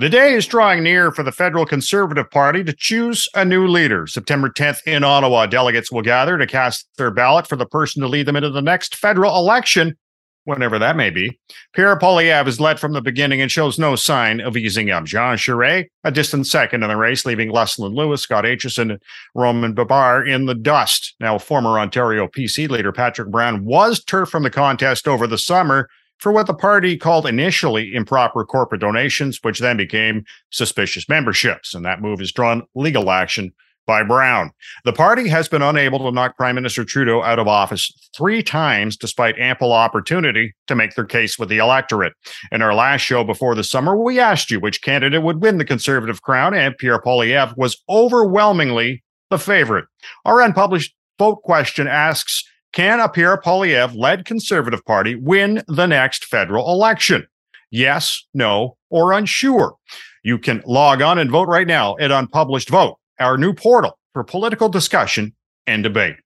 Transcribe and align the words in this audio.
The 0.00 0.08
day 0.08 0.32
is 0.32 0.46
drawing 0.46 0.82
near 0.82 1.12
for 1.12 1.22
the 1.22 1.30
federal 1.30 1.66
Conservative 1.66 2.30
Party 2.30 2.64
to 2.64 2.72
choose 2.72 3.28
a 3.34 3.44
new 3.44 3.66
leader. 3.66 4.06
September 4.06 4.48
10th 4.48 4.80
in 4.86 5.04
Ottawa, 5.04 5.44
delegates 5.44 5.92
will 5.92 6.00
gather 6.00 6.38
to 6.38 6.46
cast 6.46 6.88
their 6.96 7.10
ballot 7.10 7.46
for 7.46 7.56
the 7.56 7.66
person 7.66 8.00
to 8.00 8.08
lead 8.08 8.24
them 8.24 8.34
into 8.34 8.48
the 8.48 8.62
next 8.62 8.96
federal 8.96 9.36
election, 9.36 9.98
whenever 10.44 10.78
that 10.78 10.96
may 10.96 11.10
be. 11.10 11.38
Pierre 11.74 11.98
Poilievre 11.98 12.46
has 12.46 12.58
led 12.58 12.80
from 12.80 12.94
the 12.94 13.02
beginning 13.02 13.42
and 13.42 13.50
shows 13.50 13.78
no 13.78 13.94
sign 13.94 14.40
of 14.40 14.56
easing 14.56 14.90
up. 14.90 15.04
Jean 15.04 15.36
Charest, 15.36 15.88
a 16.02 16.10
distant 16.10 16.46
second 16.46 16.82
in 16.82 16.88
the 16.88 16.96
race, 16.96 17.26
leaving 17.26 17.50
Leslyn 17.50 17.94
Lewis, 17.94 18.22
Scott 18.22 18.44
Aitchison, 18.44 18.92
and 18.92 19.02
Roman 19.34 19.74
Baber 19.74 20.24
in 20.24 20.46
the 20.46 20.54
dust. 20.54 21.14
Now, 21.20 21.36
former 21.36 21.78
Ontario 21.78 22.26
PC 22.26 22.70
leader 22.70 22.90
Patrick 22.90 23.28
Brown 23.28 23.66
was 23.66 24.02
turfed 24.02 24.32
from 24.32 24.44
the 24.44 24.50
contest 24.50 25.06
over 25.06 25.26
the 25.26 25.36
summer 25.36 25.90
for 26.20 26.30
what 26.32 26.46
the 26.46 26.54
party 26.54 26.96
called 26.96 27.26
initially 27.26 27.94
improper 27.94 28.44
corporate 28.44 28.80
donations, 28.80 29.38
which 29.42 29.58
then 29.58 29.76
became 29.76 30.24
suspicious 30.50 31.08
memberships. 31.08 31.74
And 31.74 31.84
that 31.84 32.00
move 32.00 32.20
has 32.20 32.30
drawn 32.30 32.62
legal 32.74 33.10
action 33.10 33.52
by 33.86 34.02
Brown. 34.04 34.52
The 34.84 34.92
party 34.92 35.26
has 35.28 35.48
been 35.48 35.62
unable 35.62 35.98
to 36.00 36.12
knock 36.12 36.36
Prime 36.36 36.54
Minister 36.54 36.84
Trudeau 36.84 37.22
out 37.22 37.40
of 37.40 37.48
office 37.48 37.92
three 38.14 38.42
times, 38.42 38.96
despite 38.96 39.38
ample 39.38 39.72
opportunity 39.72 40.54
to 40.68 40.76
make 40.76 40.94
their 40.94 41.06
case 41.06 41.38
with 41.38 41.48
the 41.48 41.58
electorate. 41.58 42.12
In 42.52 42.62
our 42.62 42.74
last 42.74 43.00
show 43.00 43.24
before 43.24 43.54
the 43.54 43.64
summer, 43.64 43.96
we 43.96 44.20
asked 44.20 44.50
you 44.50 44.60
which 44.60 44.82
candidate 44.82 45.22
would 45.22 45.42
win 45.42 45.58
the 45.58 45.64
Conservative 45.64 46.22
crown, 46.22 46.54
and 46.54 46.76
Pierre 46.76 47.00
Poilievre 47.00 47.56
was 47.56 47.82
overwhelmingly 47.88 49.02
the 49.30 49.38
favorite. 49.38 49.86
Our 50.24 50.40
unpublished 50.40 50.94
vote 51.18 51.42
question 51.42 51.88
asks 51.88 52.44
can 52.72 53.00
a 53.00 53.08
Pierre 53.08 53.36
Poilievre 53.36 53.96
led 53.96 54.24
Conservative 54.24 54.84
Party 54.84 55.16
win 55.16 55.62
the 55.66 55.86
next 55.86 56.24
federal 56.24 56.70
election? 56.70 57.26
Yes, 57.70 58.24
no, 58.32 58.76
or 58.90 59.12
unsure. 59.12 59.74
You 60.22 60.38
can 60.38 60.62
log 60.66 61.02
on 61.02 61.18
and 61.18 61.30
vote 61.30 61.48
right 61.48 61.66
now 61.66 61.96
at 61.98 62.10
Unpublished 62.10 62.68
Vote, 62.68 62.96
our 63.18 63.36
new 63.36 63.52
portal 63.52 63.98
for 64.12 64.22
political 64.22 64.68
discussion 64.68 65.34
and 65.66 65.82
debate. 65.82 66.16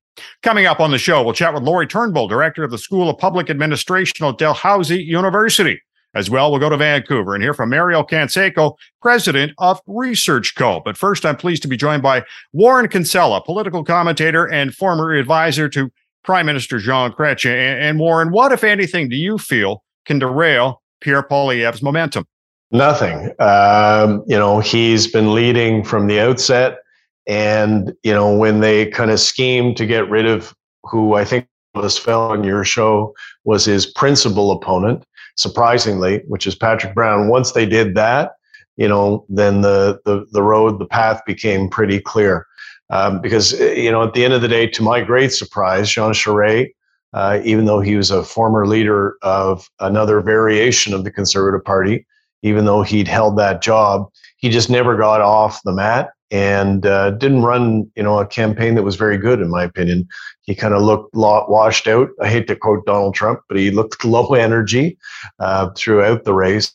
Coming 0.42 0.66
up 0.66 0.80
on 0.80 0.90
the 0.90 0.98
show, 0.98 1.22
we'll 1.22 1.34
chat 1.34 1.54
with 1.54 1.62
Lori 1.62 1.86
Turnbull, 1.86 2.28
director 2.28 2.62
of 2.62 2.70
the 2.70 2.78
School 2.78 3.08
of 3.08 3.18
Public 3.18 3.50
Administration 3.50 4.26
at 4.26 4.38
Dalhousie 4.38 5.02
University. 5.02 5.80
As 6.14 6.30
well, 6.30 6.50
we'll 6.50 6.60
go 6.60 6.68
to 6.68 6.76
Vancouver 6.76 7.34
and 7.34 7.42
hear 7.42 7.54
from 7.54 7.70
Mario 7.70 8.04
Canseco, 8.04 8.76
president 9.02 9.52
of 9.58 9.80
Research 9.86 10.54
Co. 10.54 10.80
But 10.84 10.96
first, 10.96 11.26
I'm 11.26 11.36
pleased 11.36 11.62
to 11.62 11.68
be 11.68 11.76
joined 11.76 12.02
by 12.02 12.24
Warren 12.52 12.88
Kinsella, 12.88 13.42
political 13.42 13.82
commentator 13.82 14.46
and 14.46 14.72
former 14.72 15.12
advisor 15.12 15.68
to 15.70 15.90
Prime 16.24 16.46
Minister 16.46 16.78
Jean 16.78 17.12
Chrétien. 17.12 17.52
And, 17.52 17.82
and 17.82 17.98
Warren, 17.98 18.30
what, 18.30 18.52
if 18.52 18.64
anything, 18.64 19.08
do 19.08 19.16
you 19.16 19.38
feel 19.38 19.84
can 20.06 20.18
derail 20.18 20.82
Pierre 21.00 21.22
Poilievre's 21.22 21.82
momentum? 21.82 22.26
Nothing. 22.70 23.30
Um, 23.38 24.24
you 24.26 24.36
know, 24.36 24.60
he's 24.60 25.06
been 25.06 25.34
leading 25.34 25.84
from 25.84 26.06
the 26.06 26.18
outset. 26.18 26.78
And, 27.26 27.94
you 28.02 28.12
know, 28.12 28.36
when 28.36 28.60
they 28.60 28.86
kind 28.86 29.10
of 29.10 29.20
schemed 29.20 29.76
to 29.78 29.86
get 29.86 30.10
rid 30.10 30.26
of 30.26 30.54
who 30.82 31.14
I 31.14 31.24
think 31.24 31.46
was 31.74 31.98
fell 31.98 32.22
on 32.30 32.44
your 32.44 32.64
show 32.64 33.14
was 33.44 33.64
his 33.64 33.86
principal 33.86 34.52
opponent, 34.52 35.04
surprisingly, 35.36 36.22
which 36.28 36.46
is 36.46 36.54
Patrick 36.54 36.94
Brown. 36.94 37.28
Once 37.28 37.52
they 37.52 37.66
did 37.66 37.94
that, 37.94 38.32
you 38.76 38.88
know, 38.88 39.24
then 39.28 39.60
the 39.60 40.00
the 40.04 40.26
the 40.32 40.42
road, 40.42 40.78
the 40.78 40.86
path 40.86 41.22
became 41.26 41.68
pretty 41.68 42.00
clear. 42.00 42.46
Um, 42.90 43.20
because, 43.20 43.58
uh, 43.60 43.64
you 43.64 43.90
know, 43.90 44.02
at 44.02 44.12
the 44.14 44.24
end 44.24 44.34
of 44.34 44.42
the 44.42 44.48
day, 44.48 44.66
to 44.68 44.82
my 44.82 45.00
great 45.00 45.32
surprise, 45.32 45.90
Jean 45.90 46.12
Charest, 46.12 46.68
uh, 47.14 47.40
even 47.44 47.64
though 47.64 47.80
he 47.80 47.96
was 47.96 48.10
a 48.10 48.24
former 48.24 48.66
leader 48.66 49.16
of 49.22 49.68
another 49.80 50.20
variation 50.20 50.92
of 50.92 51.04
the 51.04 51.10
Conservative 51.10 51.64
Party, 51.64 52.06
even 52.42 52.64
though 52.66 52.82
he'd 52.82 53.08
held 53.08 53.38
that 53.38 53.62
job, 53.62 54.08
he 54.36 54.50
just 54.50 54.68
never 54.68 54.96
got 54.96 55.20
off 55.20 55.62
the 55.64 55.72
mat 55.72 56.10
and 56.30 56.84
uh, 56.84 57.12
didn't 57.12 57.42
run, 57.42 57.90
you 57.94 58.02
know, 58.02 58.18
a 58.18 58.26
campaign 58.26 58.74
that 58.74 58.82
was 58.82 58.96
very 58.96 59.16
good, 59.16 59.40
in 59.40 59.48
my 59.48 59.62
opinion. 59.62 60.06
He 60.42 60.54
kind 60.54 60.74
of 60.74 60.82
looked 60.82 61.14
washed 61.14 61.86
out. 61.86 62.08
I 62.20 62.28
hate 62.28 62.48
to 62.48 62.56
quote 62.56 62.84
Donald 62.84 63.14
Trump, 63.14 63.40
but 63.48 63.56
he 63.56 63.70
looked 63.70 64.04
low 64.04 64.34
energy 64.34 64.98
uh, 65.38 65.70
throughout 65.76 66.24
the 66.24 66.34
race. 66.34 66.74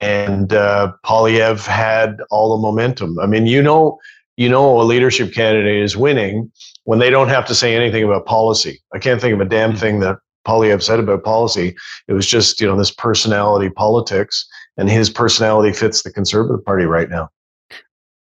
And 0.00 0.52
uh, 0.52 0.92
Poilievre 1.04 1.66
had 1.66 2.18
all 2.30 2.56
the 2.56 2.62
momentum. 2.62 3.18
I 3.18 3.26
mean, 3.26 3.46
you 3.46 3.62
know, 3.62 3.98
you 4.36 4.48
know 4.48 4.80
a 4.80 4.84
leadership 4.84 5.32
candidate 5.32 5.82
is 5.82 5.96
winning 5.96 6.50
when 6.84 6.98
they 6.98 7.10
don't 7.10 7.28
have 7.28 7.46
to 7.46 7.54
say 7.54 7.74
anything 7.74 8.04
about 8.04 8.26
policy. 8.26 8.80
I 8.94 8.98
can't 8.98 9.20
think 9.20 9.34
of 9.34 9.40
a 9.40 9.48
damn 9.48 9.76
thing 9.76 10.00
that 10.00 10.18
Poilievre 10.46 10.82
said 10.82 10.98
about 10.98 11.22
policy. 11.22 11.74
It 12.08 12.12
was 12.12 12.26
just, 12.26 12.60
you 12.60 12.66
know, 12.66 12.76
this 12.76 12.90
personality 12.90 13.70
politics, 13.70 14.46
and 14.76 14.90
his 14.90 15.10
personality 15.10 15.72
fits 15.72 16.02
the 16.02 16.12
Conservative 16.12 16.64
Party 16.64 16.84
right 16.84 17.08
now. 17.08 17.28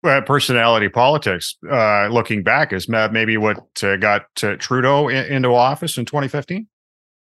Well, 0.02 0.20
personality 0.20 0.90
politics, 0.90 1.56
uh, 1.70 2.08
looking 2.08 2.42
back, 2.42 2.72
is 2.74 2.88
maybe 2.88 3.38
what 3.38 3.82
uh, 3.82 3.96
got 3.96 4.26
uh, 4.42 4.56
Trudeau 4.56 5.08
in, 5.08 5.24
into 5.24 5.54
office 5.54 5.96
in 5.96 6.04
2015? 6.04 6.68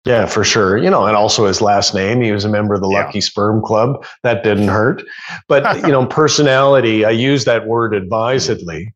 Yeah, 0.06 0.26
for 0.26 0.44
sure. 0.44 0.78
You 0.78 0.90
know, 0.90 1.06
and 1.06 1.16
also 1.16 1.46
his 1.46 1.62
last 1.62 1.94
name. 1.94 2.22
He 2.22 2.34
was 2.34 2.44
a 2.44 2.50
member 2.50 2.74
of 2.74 2.82
the 2.82 2.90
Lucky 2.90 3.20
yeah. 3.20 3.24
Sperm 3.24 3.62
Club. 3.62 4.06
That 4.24 4.44
didn't 4.44 4.68
hurt. 4.68 5.02
But, 5.48 5.78
you 5.78 5.88
know, 5.92 6.06
personality, 6.06 7.06
I 7.06 7.12
use 7.12 7.46
that 7.46 7.68
word 7.68 7.94
advisedly. 7.94 8.94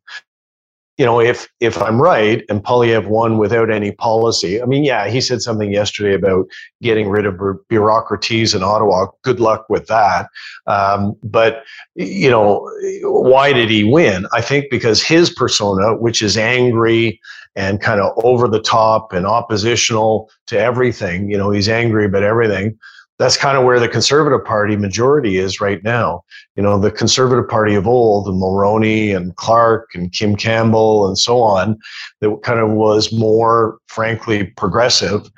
You 0.97 1.05
know, 1.05 1.21
if 1.21 1.47
if 1.59 1.81
I'm 1.81 2.01
right 2.01 2.43
and 2.49 2.63
Poilievre 2.63 3.07
won 3.07 3.37
without 3.37 3.69
any 3.69 3.91
policy, 3.91 4.61
I 4.61 4.65
mean, 4.65 4.83
yeah, 4.83 5.07
he 5.07 5.21
said 5.21 5.41
something 5.41 5.71
yesterday 5.71 6.15
about 6.15 6.47
getting 6.81 7.07
rid 7.09 7.25
of 7.25 7.39
bureaucraties 7.69 8.55
in 8.55 8.63
Ottawa. 8.63 9.07
Good 9.21 9.39
luck 9.39 9.65
with 9.69 9.87
that. 9.87 10.27
Um, 10.65 11.15
but 11.23 11.63
you 11.95 12.29
know, 12.29 12.67
why 13.03 13.53
did 13.53 13.69
he 13.69 13.83
win? 13.83 14.25
I 14.33 14.41
think 14.41 14.65
because 14.71 15.03
his 15.03 15.29
persona, 15.29 15.95
which 15.95 16.21
is 16.21 16.37
angry 16.37 17.19
and 17.57 17.81
kind 17.81 17.99
of 17.99 18.13
over 18.23 18.47
the 18.47 18.61
top 18.61 19.11
and 19.11 19.25
oppositional 19.25 20.29
to 20.45 20.57
everything. 20.57 21.29
You 21.29 21.37
know, 21.37 21.49
he's 21.49 21.67
angry 21.67 22.05
about 22.05 22.23
everything. 22.23 22.77
That's 23.19 23.37
kind 23.37 23.57
of 23.57 23.63
where 23.63 23.79
the 23.79 23.87
Conservative 23.87 24.45
Party 24.45 24.75
majority 24.75 25.37
is 25.37 25.59
right 25.59 25.83
now. 25.83 26.23
You 26.55 26.63
know, 26.63 26.79
the 26.79 26.91
Conservative 26.91 27.49
Party 27.49 27.73
of 27.73 27.87
old, 27.87 28.27
and 28.27 28.39
Mulroney 28.39 29.15
and 29.15 29.35
Clark 29.35 29.89
and 29.95 30.11
Kim 30.11 30.35
Campbell 30.35 31.07
and 31.07 31.17
so 31.17 31.41
on, 31.41 31.79
that 32.21 32.39
kind 32.43 32.59
of 32.59 32.69
was 32.69 33.11
more, 33.11 33.79
frankly, 33.87 34.45
progressive. 34.45 35.31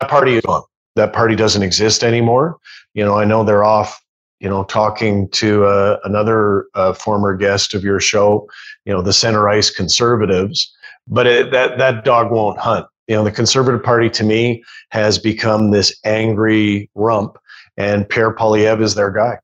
That 0.00 0.08
party 0.08 0.36
is 0.36 0.42
gone. 0.42 0.62
That 0.96 1.12
party 1.12 1.36
doesn't 1.36 1.62
exist 1.62 2.02
anymore. 2.02 2.58
You 2.94 3.04
know, 3.04 3.18
I 3.18 3.24
know 3.24 3.44
they're 3.44 3.64
off 3.64 4.02
you 4.40 4.48
know, 4.48 4.64
talking 4.64 5.28
to 5.28 5.64
uh, 5.66 6.00
another 6.04 6.66
uh, 6.74 6.94
former 6.94 7.36
guest 7.36 7.74
of 7.74 7.84
your 7.84 8.00
show, 8.00 8.48
you 8.86 8.92
know, 8.92 9.02
the 9.02 9.12
center 9.12 9.48
ice 9.48 9.70
conservatives, 9.70 10.74
but 11.06 11.26
it, 11.26 11.52
that 11.52 11.78
that 11.78 12.04
dog 12.04 12.32
won't 12.32 12.58
hunt. 12.58 12.86
You 13.10 13.16
know, 13.16 13.24
the 13.24 13.32
Conservative 13.32 13.82
Party 13.82 14.08
to 14.10 14.22
me 14.22 14.62
has 14.90 15.18
become 15.18 15.72
this 15.72 15.98
angry 16.04 16.88
rump, 16.94 17.36
and 17.76 18.08
Pierre 18.08 18.32
Poilievre 18.32 18.82
is 18.82 18.94
their 18.94 19.10
guy. 19.10 19.36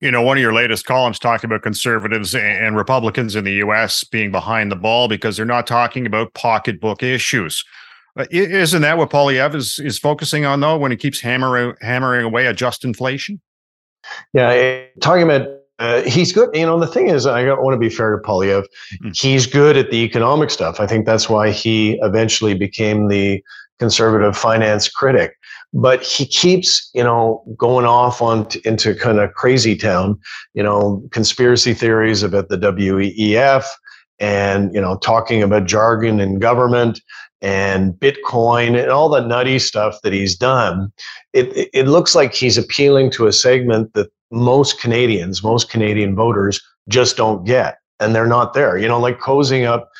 You 0.00 0.10
know, 0.10 0.22
one 0.22 0.38
of 0.38 0.42
your 0.42 0.52
latest 0.52 0.86
columns 0.86 1.20
talking 1.20 1.48
about 1.48 1.62
conservatives 1.62 2.34
and 2.34 2.76
Republicans 2.76 3.36
in 3.36 3.44
the 3.44 3.52
U.S. 3.52 4.02
being 4.02 4.32
behind 4.32 4.72
the 4.72 4.76
ball 4.76 5.06
because 5.06 5.36
they're 5.36 5.46
not 5.46 5.68
talking 5.68 6.04
about 6.04 6.34
pocketbook 6.34 7.04
issues. 7.04 7.64
Uh, 8.18 8.26
isn't 8.32 8.82
that 8.82 8.98
what 8.98 9.10
Poilievre 9.10 9.54
is, 9.54 9.78
is 9.78 9.96
focusing 9.96 10.44
on, 10.44 10.58
though, 10.58 10.76
when 10.76 10.90
he 10.90 10.96
keeps 10.96 11.20
hammering 11.20 11.76
hammering 11.80 12.24
away 12.24 12.48
at 12.48 12.56
just 12.56 12.84
inflation? 12.84 13.40
Yeah, 14.32 14.80
talking 15.00 15.22
about 15.22 15.59
uh, 15.80 16.02
he's 16.02 16.30
good. 16.32 16.50
You 16.54 16.66
know, 16.66 16.78
the 16.78 16.86
thing 16.86 17.08
is, 17.08 17.24
I 17.26 17.42
want 17.54 17.74
to 17.74 17.78
be 17.78 17.88
fair 17.88 18.14
to 18.14 18.22
Poilievre. 18.22 18.66
Mm. 19.02 19.18
He's 19.18 19.46
good 19.46 19.76
at 19.78 19.90
the 19.90 19.96
economic 19.96 20.50
stuff. 20.50 20.78
I 20.78 20.86
think 20.86 21.06
that's 21.06 21.28
why 21.28 21.50
he 21.50 21.98
eventually 22.02 22.54
became 22.54 23.08
the 23.08 23.42
conservative 23.78 24.36
finance 24.36 24.88
critic. 24.88 25.32
But 25.72 26.02
he 26.02 26.26
keeps, 26.26 26.90
you 26.94 27.02
know, 27.02 27.42
going 27.56 27.86
off 27.86 28.20
on 28.20 28.46
t- 28.46 28.60
into 28.64 28.94
kind 28.94 29.18
of 29.18 29.32
crazy 29.32 29.74
town. 29.74 30.18
You 30.52 30.62
know, 30.62 31.02
conspiracy 31.12 31.72
theories 31.72 32.22
about 32.22 32.50
the 32.50 32.58
WEF, 32.58 33.64
and 34.18 34.74
you 34.74 34.80
know, 34.82 34.98
talking 34.98 35.42
about 35.42 35.64
jargon 35.64 36.20
in 36.20 36.40
government 36.40 37.00
and 37.40 37.94
Bitcoin 37.94 38.78
and 38.78 38.90
all 38.90 39.08
the 39.08 39.20
nutty 39.20 39.58
stuff 39.58 39.96
that 40.02 40.12
he's 40.12 40.36
done. 40.36 40.92
It, 41.32 41.70
it 41.72 41.88
looks 41.88 42.14
like 42.14 42.34
he's 42.34 42.58
appealing 42.58 43.10
to 43.12 43.28
a 43.28 43.32
segment 43.32 43.94
that 43.94 44.10
most 44.30 44.80
Canadians, 44.80 45.42
most 45.42 45.70
Canadian 45.70 46.14
voters 46.14 46.60
just 46.88 47.16
don't 47.16 47.44
get. 47.44 47.78
And 47.98 48.14
they're 48.14 48.26
not 48.26 48.54
there. 48.54 48.78
You 48.78 48.88
know, 48.88 48.98
like 48.98 49.18
cozying 49.18 49.66
up 49.66 49.90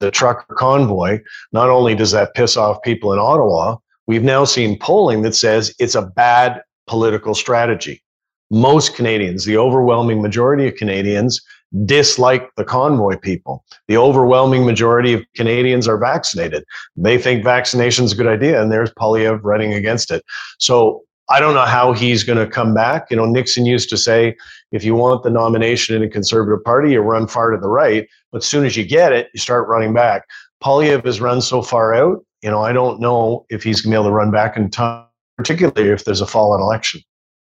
the 0.00 0.10
trucker 0.10 0.54
convoy, 0.54 1.20
not 1.52 1.70
only 1.70 1.94
does 1.94 2.10
that 2.10 2.34
piss 2.34 2.56
off 2.56 2.82
people 2.82 3.12
in 3.12 3.18
Ottawa, 3.18 3.76
we've 4.06 4.24
now 4.24 4.44
seen 4.44 4.78
polling 4.78 5.22
that 5.22 5.34
says 5.34 5.74
it's 5.78 5.94
a 5.94 6.02
bad 6.02 6.62
political 6.86 7.34
strategy. 7.34 8.02
Most 8.50 8.94
Canadians, 8.94 9.44
the 9.44 9.56
overwhelming 9.56 10.20
majority 10.20 10.68
of 10.68 10.74
Canadians, 10.74 11.40
dislike 11.84 12.50
the 12.56 12.64
convoy 12.64 13.16
people. 13.16 13.64
The 13.88 13.96
overwhelming 13.96 14.64
majority 14.64 15.12
of 15.12 15.24
Canadians 15.34 15.88
are 15.88 15.98
vaccinated. 15.98 16.64
They 16.96 17.18
think 17.18 17.42
vaccination 17.42 18.04
is 18.04 18.12
a 18.12 18.16
good 18.16 18.26
idea, 18.26 18.60
and 18.62 18.70
there's 18.70 18.92
Poilievre 18.92 19.40
running 19.42 19.74
against 19.74 20.10
it. 20.10 20.22
So 20.58 21.02
I 21.28 21.40
don't 21.40 21.54
know 21.54 21.64
how 21.64 21.92
he's 21.92 22.22
going 22.22 22.38
to 22.38 22.46
come 22.46 22.74
back. 22.74 23.10
You 23.10 23.16
know, 23.16 23.24
Nixon 23.24 23.64
used 23.64 23.88
to 23.90 23.96
say, 23.96 24.36
if 24.72 24.84
you 24.84 24.94
want 24.94 25.22
the 25.22 25.30
nomination 25.30 25.96
in 25.96 26.02
a 26.02 26.08
conservative 26.08 26.62
party, 26.64 26.92
you 26.92 27.00
run 27.00 27.26
far 27.26 27.50
to 27.50 27.58
the 27.58 27.68
right. 27.68 28.06
But 28.30 28.38
as 28.38 28.46
soon 28.46 28.66
as 28.66 28.76
you 28.76 28.84
get 28.84 29.12
it, 29.12 29.30
you 29.32 29.40
start 29.40 29.68
running 29.68 29.94
back. 29.94 30.26
Poilievre 30.62 31.04
has 31.04 31.20
run 31.20 31.40
so 31.40 31.62
far 31.62 31.94
out. 31.94 32.24
You 32.42 32.50
know, 32.50 32.60
I 32.60 32.72
don't 32.72 33.00
know 33.00 33.46
if 33.48 33.62
he's 33.62 33.80
going 33.80 33.92
to 33.92 33.96
be 33.96 34.00
able 34.00 34.10
to 34.10 34.14
run 34.14 34.30
back 34.30 34.56
in 34.56 34.70
time, 34.70 35.06
particularly 35.38 35.90
if 35.90 36.04
there's 36.04 36.20
a 36.20 36.26
fallen 36.26 36.60
election. 36.60 37.00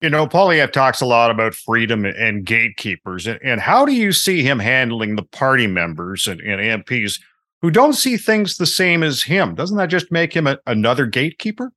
You 0.01 0.09
know, 0.09 0.27
Poilievre 0.27 0.71
talks 0.71 1.01
a 1.01 1.05
lot 1.05 1.31
about 1.31 1.55
freedom 1.55 2.05
and 2.05 2.45
gatekeepers. 2.45 3.27
And, 3.27 3.59
how 3.59 3.85
do 3.85 3.93
you 3.93 4.11
see 4.11 4.43
him 4.43 4.59
handling 4.59 5.15
the 5.15 5.23
party 5.23 5.67
members 5.67 6.27
and, 6.27 6.39
and 6.39 6.85
MPs 6.85 7.19
who 7.61 7.71
don't 7.71 7.93
see 7.93 8.15
things 8.15 8.57
the 8.57 8.67
same 8.67 9.01
as 9.01 9.23
him? 9.23 9.55
Doesn't 9.55 9.77
that 9.77 9.89
just 9.89 10.11
make 10.11 10.33
him 10.33 10.45
a, 10.45 10.59
another 10.67 11.07
gatekeeper? 11.07 11.73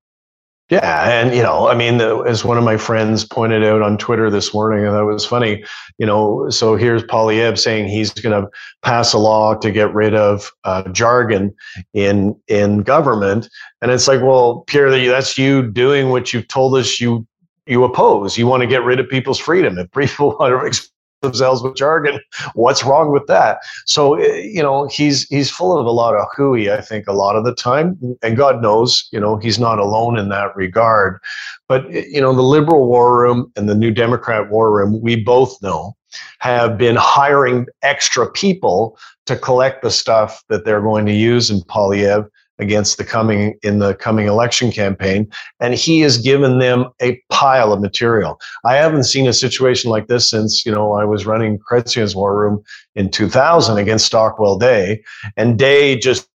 Yeah, 0.70 1.10
and 1.10 1.34
you 1.34 1.42
know, 1.42 1.66
I 1.66 1.74
mean, 1.74 2.00
as 2.00 2.44
one 2.44 2.56
of 2.56 2.62
my 2.62 2.76
friends 2.76 3.24
pointed 3.24 3.64
out 3.64 3.82
on 3.82 3.98
Twitter 3.98 4.30
this 4.30 4.54
morning, 4.54 4.86
and 4.86 4.94
that 4.94 5.04
was 5.04 5.26
funny. 5.26 5.64
You 5.98 6.06
know, 6.06 6.48
so 6.48 6.76
here's 6.76 7.02
Poilievre 7.02 7.58
saying 7.58 7.88
he's 7.88 8.12
going 8.12 8.40
to 8.40 8.48
pass 8.82 9.12
a 9.12 9.18
law 9.18 9.56
to 9.56 9.72
get 9.72 9.92
rid 9.92 10.14
of 10.14 10.52
uh, 10.62 10.88
jargon 10.90 11.52
in 11.92 12.40
in 12.46 12.82
government, 12.82 13.48
and 13.82 13.90
it's 13.90 14.06
like, 14.06 14.22
well, 14.22 14.60
Pierre, 14.68 14.90
that's 15.08 15.36
you 15.36 15.68
doing 15.72 16.10
what 16.10 16.32
you've 16.32 16.46
told 16.46 16.76
us 16.76 17.00
you 17.00 17.26
you 17.66 17.82
oppose. 17.82 18.38
You 18.38 18.46
want 18.46 18.60
to 18.60 18.68
get 18.68 18.84
rid 18.84 19.00
of 19.00 19.08
people's 19.08 19.40
freedom. 19.40 19.76
If 19.76 19.90
people 19.90 20.36
want 20.38 20.72
to 20.72 20.88
themselves 21.22 21.62
with 21.62 21.76
jargon. 21.76 22.20
What's 22.54 22.84
wrong 22.84 23.12
with 23.12 23.26
that? 23.26 23.58
So 23.86 24.14
eh, 24.14 24.40
you 24.40 24.62
know 24.62 24.86
he's 24.88 25.26
he's 25.28 25.50
full 25.50 25.78
of 25.78 25.86
a 25.86 25.90
lot 25.90 26.14
of 26.14 26.26
hooey. 26.36 26.70
I 26.70 26.80
think 26.80 27.06
a 27.06 27.12
lot 27.12 27.36
of 27.36 27.44
the 27.44 27.54
time, 27.54 27.98
and 28.22 28.36
God 28.36 28.62
knows, 28.62 29.08
you 29.12 29.20
know, 29.20 29.36
he's 29.36 29.58
not 29.58 29.78
alone 29.78 30.18
in 30.18 30.28
that 30.30 30.54
regard. 30.56 31.20
But 31.68 31.86
eh, 31.94 32.04
you 32.08 32.20
know, 32.20 32.34
the 32.34 32.42
liberal 32.42 32.86
war 32.86 33.18
room 33.18 33.52
and 33.56 33.68
the 33.68 33.74
New 33.74 33.90
Democrat 33.90 34.50
war 34.50 34.72
room, 34.72 35.00
we 35.00 35.16
both 35.16 35.60
know, 35.62 35.94
have 36.38 36.78
been 36.78 36.96
hiring 36.96 37.66
extra 37.82 38.30
people 38.30 38.98
to 39.26 39.36
collect 39.36 39.82
the 39.82 39.90
stuff 39.90 40.42
that 40.48 40.64
they're 40.64 40.80
going 40.80 41.06
to 41.06 41.12
use 41.12 41.50
in 41.50 41.60
Poilievre 41.62 42.28
against 42.60 42.98
the 42.98 43.04
coming 43.04 43.58
in 43.62 43.78
the 43.78 43.94
coming 43.94 44.26
election 44.26 44.70
campaign 44.70 45.30
and 45.60 45.74
he 45.74 46.00
has 46.00 46.18
given 46.18 46.58
them 46.58 46.86
a 47.02 47.20
pile 47.30 47.72
of 47.72 47.80
material 47.80 48.38
i 48.64 48.74
haven't 48.74 49.04
seen 49.04 49.26
a 49.26 49.32
situation 49.32 49.90
like 49.90 50.06
this 50.06 50.28
since 50.28 50.64
you 50.64 50.72
know 50.72 50.92
i 50.92 51.04
was 51.04 51.26
running 51.26 51.58
Chrétien's 51.58 52.14
war 52.14 52.38
room 52.38 52.62
in 52.94 53.10
2000 53.10 53.78
against 53.78 54.06
stockwell 54.06 54.58
day 54.58 55.02
and 55.36 55.58
day 55.58 55.98
just 55.98 56.30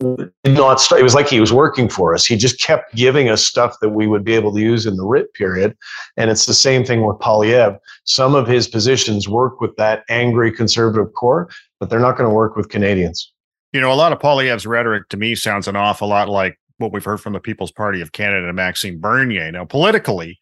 did 0.00 0.32
not 0.44 0.80
start. 0.80 1.00
It 1.00 1.04
was 1.04 1.14
like 1.14 1.28
he 1.28 1.40
was 1.40 1.52
working 1.52 1.88
for 1.88 2.14
us. 2.14 2.26
He 2.26 2.36
just 2.36 2.60
kept 2.60 2.94
giving 2.94 3.28
us 3.28 3.42
stuff 3.42 3.76
that 3.80 3.90
we 3.90 4.06
would 4.06 4.24
be 4.24 4.34
able 4.34 4.52
to 4.54 4.60
use 4.60 4.86
in 4.86 4.96
the 4.96 5.04
writ 5.04 5.32
period. 5.34 5.76
And 6.16 6.30
it's 6.30 6.46
the 6.46 6.54
same 6.54 6.84
thing 6.84 7.06
with 7.06 7.16
Poilievre 7.18 7.78
Some 8.04 8.34
of 8.34 8.46
his 8.46 8.68
positions 8.68 9.28
work 9.28 9.60
with 9.60 9.74
that 9.76 10.04
angry 10.08 10.52
conservative 10.52 11.12
core, 11.14 11.48
but 11.80 11.88
they're 11.88 12.00
not 12.00 12.16
going 12.18 12.28
to 12.28 12.34
work 12.34 12.56
with 12.56 12.68
Canadians. 12.68 13.32
You 13.72 13.80
know, 13.80 13.92
a 13.92 13.94
lot 13.94 14.12
of 14.12 14.18
Poilievre's 14.18 14.66
rhetoric 14.66 15.08
to 15.10 15.16
me 15.16 15.34
sounds 15.34 15.68
an 15.68 15.76
awful 15.76 16.08
lot 16.08 16.28
like 16.28 16.58
what 16.78 16.92
we've 16.92 17.04
heard 17.04 17.20
from 17.20 17.32
the 17.32 17.40
People's 17.40 17.72
Party 17.72 18.00
of 18.00 18.12
Canada 18.12 18.46
and 18.46 18.56
Maxime 18.56 19.00
Bernier. 19.00 19.50
Now, 19.50 19.64
politically, 19.64 20.38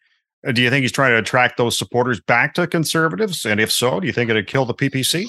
uh, 0.47 0.51
do 0.51 0.61
you 0.61 0.69
think 0.69 0.83
he's 0.83 0.91
trying 0.91 1.11
to 1.11 1.17
attract 1.17 1.57
those 1.57 1.77
supporters 1.77 2.19
back 2.19 2.53
to 2.55 2.67
conservatives? 2.67 3.45
And 3.45 3.59
if 3.59 3.71
so, 3.71 3.99
do 3.99 4.07
you 4.07 4.13
think 4.13 4.29
it'd 4.29 4.47
kill 4.47 4.65
the 4.65 4.73
PPC? 4.73 5.27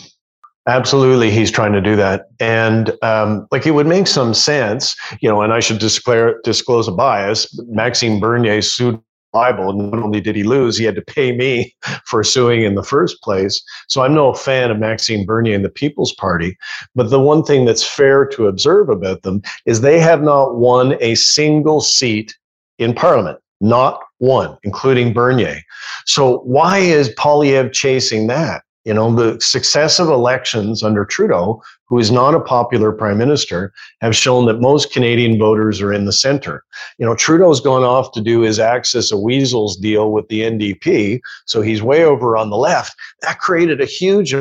Absolutely, 0.69 1.31
he's 1.31 1.51
trying 1.51 1.73
to 1.73 1.81
do 1.81 1.95
that, 1.95 2.27
and 2.41 2.91
um, 3.03 3.47
like 3.53 3.67
it 3.67 3.71
would 3.71 3.87
make 3.87 4.09
some 4.09 4.35
sense, 4.35 4.97
you 5.21 5.29
know. 5.29 5.41
And 5.43 5.53
I 5.53 5.61
should 5.61 5.79
disclare 5.79 6.41
disclose 6.43 6.89
a 6.89 6.93
bias. 6.93 7.47
Maxime 7.69 8.19
Bernier 8.19 8.61
sued 8.61 9.01
libel. 9.37 9.71
And 9.71 9.91
not 9.91 10.03
only 10.03 10.21
did 10.21 10.37
he 10.37 10.43
lose, 10.43 10.77
he 10.77 10.85
had 10.85 10.95
to 10.95 11.03
pay 11.03 11.37
me 11.37 11.75
for 12.07 12.25
suing 12.25 12.63
in 12.63 12.75
the 12.75 12.83
first 12.83 13.23
place. 13.23 13.63
So 13.89 14.03
I'm 14.03 14.15
no 14.15 14.33
fan 14.33 14.71
of 14.71 14.79
Maxime 14.79 15.25
Bernier 15.27 15.55
and 15.55 15.65
the 15.65 15.71
People's 15.71 16.15
Party. 16.15 16.57
But 16.95 17.11
the 17.11 17.21
one 17.21 17.43
thing 17.43 17.65
that's 17.65 17.87
fair 17.87 18.27
to 18.29 18.47
observe 18.47 18.89
about 18.89 19.23
them 19.23 19.43
is 19.67 19.81
they 19.81 20.01
have 20.01 20.23
not 20.23 20.57
won 20.57 20.97
a 21.01 21.15
single 21.15 21.81
seat 21.81 22.35
in 22.79 22.95
Parliament. 22.95 23.39
Not 23.61 24.01
one, 24.19 24.57
including 24.65 25.13
Bernier. 25.13 25.61
So 26.05 26.39
why 26.41 26.79
is 26.79 27.15
Poilievre 27.15 27.73
chasing 27.73 28.27
that? 28.27 28.63
You 28.87 28.95
know, 28.95 29.13
the 29.13 29.41
successive 29.41 30.07
elections 30.07 30.85
under 30.85 31.05
Trudeau, 31.05 31.61
who 31.89 31.99
is 31.99 32.13
not 32.13 32.37
a 32.37 32.41
popular 32.41 32.93
prime 32.93 33.19
minister, 33.19 33.73
have 34.01 34.15
shown 34.15 34.47
that 34.47 34.61
most 34.61 34.93
Canadian 34.93 35.41
voters 35.41 35.83
are 35.83 35.93
in 35.93 36.05
the 36.05 36.13
center. 36.13 36.63
You 36.99 37.05
know, 37.05 37.17
Trudeau's 37.17 37.61
gone 37.61 37.83
off 37.83 38.13
to 38.13 38.21
do 38.21 38.43
his 38.43 38.61
Axis 38.61 39.11
of 39.11 39.19
Weasels 39.19 39.77
deal 39.77 40.13
with 40.13 40.29
the 40.29 40.43
NDP, 40.43 41.19
so 41.47 41.63
he's 41.63 41.83
way 41.83 42.05
over 42.05 42.37
on 42.37 42.49
the 42.49 42.57
left. 42.57 42.95
That 43.23 43.41
created 43.41 43.81
a 43.81 43.87
huge 43.87 44.33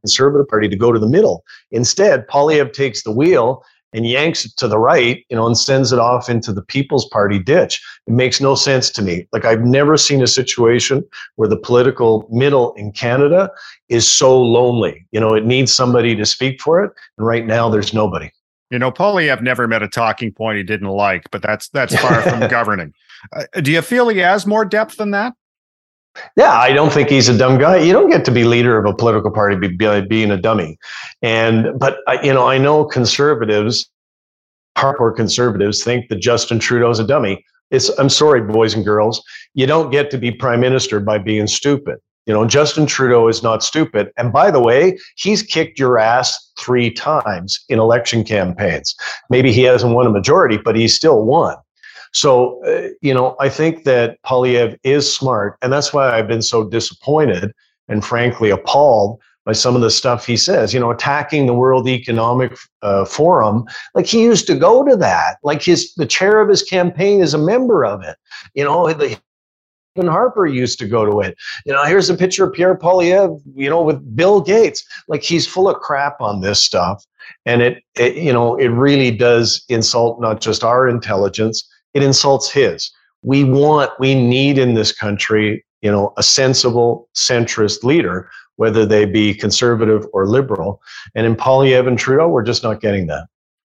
Conservative 0.00 0.48
Party 0.48 0.70
to 0.70 0.76
go 0.76 0.90
to 0.90 0.98
the 0.98 1.06
middle. 1.06 1.44
Instead, 1.72 2.26
Poilievre 2.26 2.72
takes 2.72 3.02
the 3.02 3.12
wheel 3.12 3.62
and 3.94 4.06
yanks 4.06 4.44
it 4.44 4.56
to 4.56 4.68
the 4.68 4.78
right, 4.78 5.24
you 5.30 5.36
know, 5.36 5.46
and 5.46 5.56
sends 5.56 5.92
it 5.92 5.98
off 5.98 6.28
into 6.28 6.52
the 6.52 6.62
People's 6.62 7.08
Party 7.08 7.38
ditch. 7.38 7.82
It 8.06 8.12
makes 8.12 8.40
no 8.40 8.54
sense 8.54 8.90
to 8.90 9.02
me. 9.02 9.26
Like 9.32 9.44
I've 9.44 9.62
never 9.62 9.96
seen 9.96 10.22
a 10.22 10.26
situation 10.26 11.04
where 11.36 11.48
the 11.48 11.56
political 11.56 12.26
middle 12.30 12.74
in 12.74 12.92
Canada 12.92 13.50
is 13.88 14.06
so 14.06 14.38
lonely. 14.38 15.06
You 15.12 15.20
know, 15.20 15.34
it 15.34 15.46
needs 15.46 15.72
somebody 15.72 16.14
to 16.16 16.26
speak 16.26 16.60
for 16.60 16.84
it, 16.84 16.92
and 17.16 17.26
right 17.26 17.46
now 17.46 17.70
there's 17.70 17.94
nobody. 17.94 18.30
You 18.70 18.78
know, 18.78 18.90
Poilievre 18.90 19.40
never 19.42 19.68
met 19.68 19.82
a 19.82 19.88
talking 19.88 20.32
point 20.32 20.58
he 20.58 20.64
didn't 20.64 20.88
like, 20.88 21.30
but 21.30 21.42
that's 21.42 21.68
that's 21.68 21.94
far 21.94 22.22
from 22.22 22.40
governing. 22.48 22.92
Uh, 23.34 23.44
do 23.60 23.70
you 23.70 23.80
feel 23.80 24.08
he 24.08 24.18
has 24.18 24.46
more 24.46 24.64
depth 24.64 24.96
than 24.96 25.12
that? 25.12 25.34
Yeah, 26.36 26.52
I 26.52 26.72
don't 26.72 26.92
think 26.92 27.08
he's 27.08 27.28
a 27.28 27.36
dumb 27.36 27.58
guy. 27.58 27.78
You 27.78 27.92
don't 27.92 28.10
get 28.10 28.24
to 28.26 28.30
be 28.30 28.44
leader 28.44 28.78
of 28.78 28.86
a 28.86 28.94
political 28.94 29.30
party 29.30 29.68
by 29.68 30.00
being 30.02 30.30
a 30.30 30.36
dummy. 30.36 30.78
And 31.22 31.78
but 31.78 31.98
you 32.22 32.32
know, 32.32 32.46
I 32.46 32.58
know 32.58 32.84
conservatives, 32.84 33.90
hardcore 34.78 35.14
conservatives, 35.14 35.82
think 35.82 36.08
that 36.08 36.20
Justin 36.20 36.58
Trudeau 36.58 36.90
is 36.90 36.98
a 36.98 37.06
dummy. 37.06 37.44
It's 37.70 37.88
I'm 37.98 38.08
sorry, 38.08 38.42
boys 38.42 38.74
and 38.74 38.84
girls, 38.84 39.22
you 39.54 39.66
don't 39.66 39.90
get 39.90 40.10
to 40.12 40.18
be 40.18 40.30
prime 40.30 40.60
minister 40.60 41.00
by 41.00 41.18
being 41.18 41.46
stupid. 41.46 41.98
You 42.26 42.32
know, 42.32 42.46
Justin 42.46 42.86
Trudeau 42.86 43.28
is 43.28 43.42
not 43.42 43.62
stupid. 43.62 44.10
And 44.16 44.32
by 44.32 44.50
the 44.50 44.60
way, 44.60 44.98
he's 45.16 45.42
kicked 45.42 45.78
your 45.78 45.98
ass 45.98 46.52
three 46.58 46.90
times 46.90 47.62
in 47.68 47.78
election 47.78 48.24
campaigns. 48.24 48.94
Maybe 49.28 49.52
he 49.52 49.62
hasn't 49.64 49.94
won 49.94 50.06
a 50.06 50.10
majority, 50.10 50.56
but 50.56 50.74
he's 50.74 50.94
still 50.94 51.24
won. 51.24 51.56
So, 52.14 52.64
uh, 52.64 52.88
you 53.02 53.12
know, 53.12 53.36
I 53.40 53.48
think 53.48 53.84
that 53.84 54.22
Poilievre 54.22 54.78
is 54.84 55.14
smart. 55.14 55.58
And 55.62 55.72
that's 55.72 55.92
why 55.92 56.10
I've 56.10 56.28
been 56.28 56.42
so 56.42 56.64
disappointed 56.64 57.52
and 57.88 58.04
frankly 58.04 58.50
appalled 58.50 59.20
by 59.44 59.52
some 59.52 59.74
of 59.74 59.82
the 59.82 59.90
stuff 59.90 60.24
he 60.24 60.36
says. 60.36 60.72
You 60.72 60.80
know, 60.80 60.90
attacking 60.90 61.46
the 61.46 61.54
World 61.54 61.88
Economic 61.88 62.56
uh, 62.82 63.04
Forum, 63.04 63.64
like 63.94 64.06
he 64.06 64.22
used 64.22 64.46
to 64.46 64.54
go 64.54 64.84
to 64.84 64.96
that. 64.96 65.36
Like 65.42 65.62
his 65.62 65.92
the 65.94 66.06
chair 66.06 66.40
of 66.40 66.48
his 66.48 66.62
campaign 66.62 67.20
is 67.20 67.34
a 67.34 67.38
member 67.38 67.84
of 67.84 68.02
it. 68.02 68.16
You 68.54 68.64
know, 68.64 68.92
the 68.92 69.18
and 69.96 70.08
Harper 70.08 70.46
used 70.46 70.78
to 70.80 70.88
go 70.88 71.04
to 71.04 71.20
it. 71.20 71.36
You 71.66 71.72
know, 71.72 71.84
here's 71.84 72.10
a 72.10 72.16
picture 72.16 72.44
of 72.44 72.52
Pierre 72.52 72.76
Poilievre, 72.76 73.40
you 73.54 73.70
know, 73.70 73.82
with 73.82 74.16
Bill 74.16 74.40
Gates. 74.40 74.84
Like 75.08 75.22
he's 75.22 75.46
full 75.46 75.68
of 75.68 75.76
crap 75.76 76.20
on 76.20 76.40
this 76.40 76.60
stuff. 76.60 77.04
And 77.46 77.62
it, 77.62 77.82
it, 77.96 78.16
you 78.16 78.32
know, 78.32 78.56
it 78.56 78.68
really 78.68 79.10
does 79.10 79.64
insult 79.68 80.20
not 80.20 80.40
just 80.40 80.64
our 80.64 80.88
intelligence, 80.88 81.68
it 81.94 82.02
insults 82.02 82.50
his. 82.50 82.90
We 83.22 83.44
want, 83.44 83.90
we 83.98 84.14
need 84.14 84.58
in 84.58 84.74
this 84.74 84.92
country, 84.92 85.64
you 85.80 85.90
know, 85.90 86.12
a 86.16 86.22
sensible 86.22 87.08
centrist 87.14 87.82
leader, 87.84 88.28
whether 88.56 88.84
they 88.84 89.04
be 89.04 89.34
conservative 89.34 90.06
or 90.12 90.26
liberal. 90.26 90.82
And 91.14 91.26
in 91.26 91.34
Poilievre 91.34 91.88
and 91.88 91.98
Trudeau, 91.98 92.28
we're 92.28 92.42
just 92.42 92.62
not 92.62 92.80
getting 92.80 93.06
that. 93.06 93.26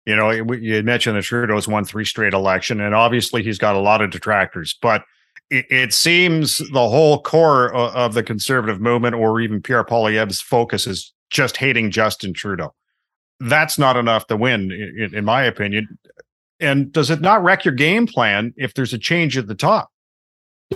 You 0.07 0.17
know, 0.17 0.31
you 0.31 0.83
mentioned 0.83 1.17
that 1.17 1.23
Trudeau's 1.23 1.67
won 1.67 1.85
three 1.85 2.05
straight 2.05 2.35
election, 2.35 2.81
and 2.81 2.95
obviously 2.95 3.43
he's 3.43 3.57
got 3.57 3.75
a 3.75 3.81
lot 3.81 4.03
of 4.03 4.11
detractors, 4.11 4.77
but 4.83 5.03
it, 5.51 5.93
seems 5.93 6.59
the 6.59 6.89
whole 6.89 7.23
core 7.23 7.73
of, 7.75 8.15
the 8.15 8.23
conservative 8.23 8.81
movement, 8.81 9.15
or 9.15 9.41
even 9.41 9.63
Pierre 9.63 9.85
Poilievre's 9.85 10.41
focus, 10.41 10.87
is 10.87 11.13
just 11.31 11.57
hating 11.57 11.91
Justin 11.91 12.33
Trudeau. 12.33 12.75
That's 13.41 13.79
not 13.79 13.97
enough 13.97 14.27
to 14.29 14.37
win, 14.37 14.73
in, 14.73 15.15
in 15.15 15.25
my 15.25 15.45
opinion. 15.45 15.99
And 16.61 16.93
does 16.93 17.11
it 17.11 17.21
not 17.21 17.43
wreck 17.43 17.65
your 17.65 17.75
game 17.75 18.07
plan 18.07 18.55
if 18.57 18.75
there's 18.75 18.93
a 18.93 18.99
change 18.99 19.37
at 19.37 19.49
the 19.49 19.55
top? 19.55 19.91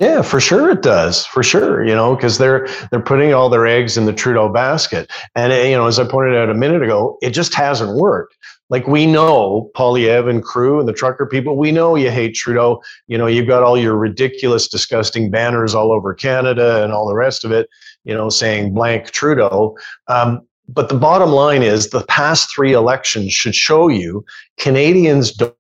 Yeah, 0.00 0.22
for 0.22 0.40
sure 0.40 0.70
it 0.70 0.82
does. 0.82 1.26
For 1.26 1.42
sure, 1.42 1.84
you 1.84 1.94
know, 1.94 2.14
because 2.14 2.38
they're 2.38 2.68
they're 2.90 3.00
putting 3.00 3.32
all 3.32 3.48
their 3.48 3.66
eggs 3.66 3.96
in 3.96 4.04
the 4.04 4.12
Trudeau 4.12 4.48
basket, 4.48 5.10
and 5.34 5.52
you 5.52 5.76
know, 5.76 5.86
as 5.86 5.98
I 5.98 6.06
pointed 6.06 6.36
out 6.36 6.50
a 6.50 6.54
minute 6.54 6.82
ago, 6.82 7.16
it 7.22 7.30
just 7.30 7.54
hasn't 7.54 7.96
worked. 7.96 8.36
Like 8.70 8.86
we 8.86 9.06
know, 9.06 9.70
Poilievre 9.74 10.28
and 10.28 10.44
crew 10.44 10.78
and 10.78 10.86
the 10.86 10.92
trucker 10.92 11.24
people, 11.26 11.56
we 11.56 11.72
know 11.72 11.96
you 11.96 12.10
hate 12.10 12.34
Trudeau. 12.34 12.82
You 13.06 13.16
know, 13.16 13.26
you've 13.26 13.48
got 13.48 13.62
all 13.62 13.78
your 13.78 13.96
ridiculous, 13.96 14.68
disgusting 14.68 15.30
banners 15.30 15.74
all 15.74 15.90
over 15.90 16.12
Canada 16.12 16.84
and 16.84 16.92
all 16.92 17.08
the 17.08 17.14
rest 17.14 17.44
of 17.44 17.50
it. 17.50 17.68
You 18.04 18.14
know, 18.14 18.28
saying 18.28 18.74
blank 18.74 19.10
Trudeau. 19.10 19.76
Um, 20.06 20.42
but 20.68 20.90
the 20.90 20.96
bottom 20.96 21.30
line 21.30 21.62
is, 21.62 21.88
the 21.88 22.04
past 22.04 22.54
three 22.54 22.74
elections 22.74 23.32
should 23.32 23.54
show 23.54 23.88
you 23.88 24.24
Canadians 24.58 25.32
don't 25.32 25.54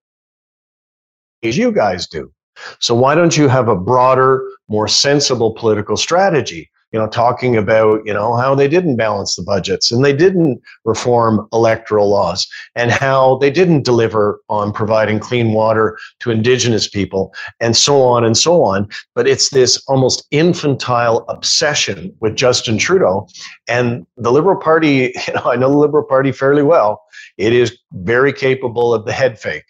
you 1.42 1.72
guys 1.72 2.06
do. 2.06 2.32
So 2.80 2.94
why 2.94 3.14
don't 3.14 3.36
you 3.36 3.48
have 3.48 3.68
a 3.68 3.76
broader, 3.76 4.44
more 4.68 4.88
sensible 4.88 5.52
political 5.52 5.96
strategy? 5.96 6.70
you 6.92 6.98
know, 6.98 7.06
talking 7.06 7.56
about, 7.56 8.04
you 8.06 8.14
know, 8.14 8.34
how 8.36 8.54
they 8.54 8.68
didn't 8.68 8.96
balance 8.96 9.36
the 9.36 9.42
budgets 9.42 9.90
and 9.90 10.04
they 10.04 10.12
didn't 10.12 10.60
reform 10.84 11.46
electoral 11.52 12.08
laws 12.08 12.46
and 12.74 12.90
how 12.90 13.36
they 13.38 13.50
didn't 13.50 13.84
deliver 13.84 14.40
on 14.48 14.72
providing 14.72 15.18
clean 15.18 15.52
water 15.52 15.98
to 16.20 16.30
indigenous 16.30 16.88
people 16.88 17.34
and 17.60 17.76
so 17.76 18.02
on 18.02 18.24
and 18.24 18.38
so 18.38 18.64
on. 18.64 18.88
But 19.14 19.28
it's 19.28 19.50
this 19.50 19.82
almost 19.86 20.26
infantile 20.30 21.26
obsession 21.28 22.14
with 22.20 22.36
Justin 22.36 22.78
Trudeau 22.78 23.28
and 23.68 24.06
the 24.16 24.32
Liberal 24.32 24.58
Party, 24.58 25.12
you 25.26 25.34
know, 25.34 25.42
I 25.44 25.56
know 25.56 25.70
the 25.70 25.76
Liberal 25.76 26.04
Party 26.04 26.32
fairly 26.32 26.62
well. 26.62 27.02
It 27.36 27.52
is 27.52 27.78
very 27.92 28.32
capable 28.32 28.94
of 28.94 29.04
the 29.04 29.12
head 29.12 29.38
fake 29.38 29.66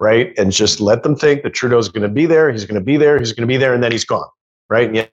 right? 0.00 0.34
And 0.38 0.52
just 0.52 0.80
let 0.80 1.02
them 1.02 1.16
think 1.16 1.42
that 1.44 1.54
Trudeau's 1.54 1.88
going 1.88 2.02
to 2.02 2.08
be 2.08 2.26
there, 2.26 2.50
he's 2.50 2.64
going 2.66 2.80
to 2.80 2.84
be 2.84 2.96
there, 2.96 3.18
he's 3.18 3.32
going 3.32 3.42
to 3.42 3.52
be 3.52 3.56
there, 3.58 3.74
and 3.74 3.82
then 3.82 3.92
he's 3.92 4.04
gone, 4.04 4.28
right? 4.70 4.86
And 4.88 4.96
yet 4.96 5.12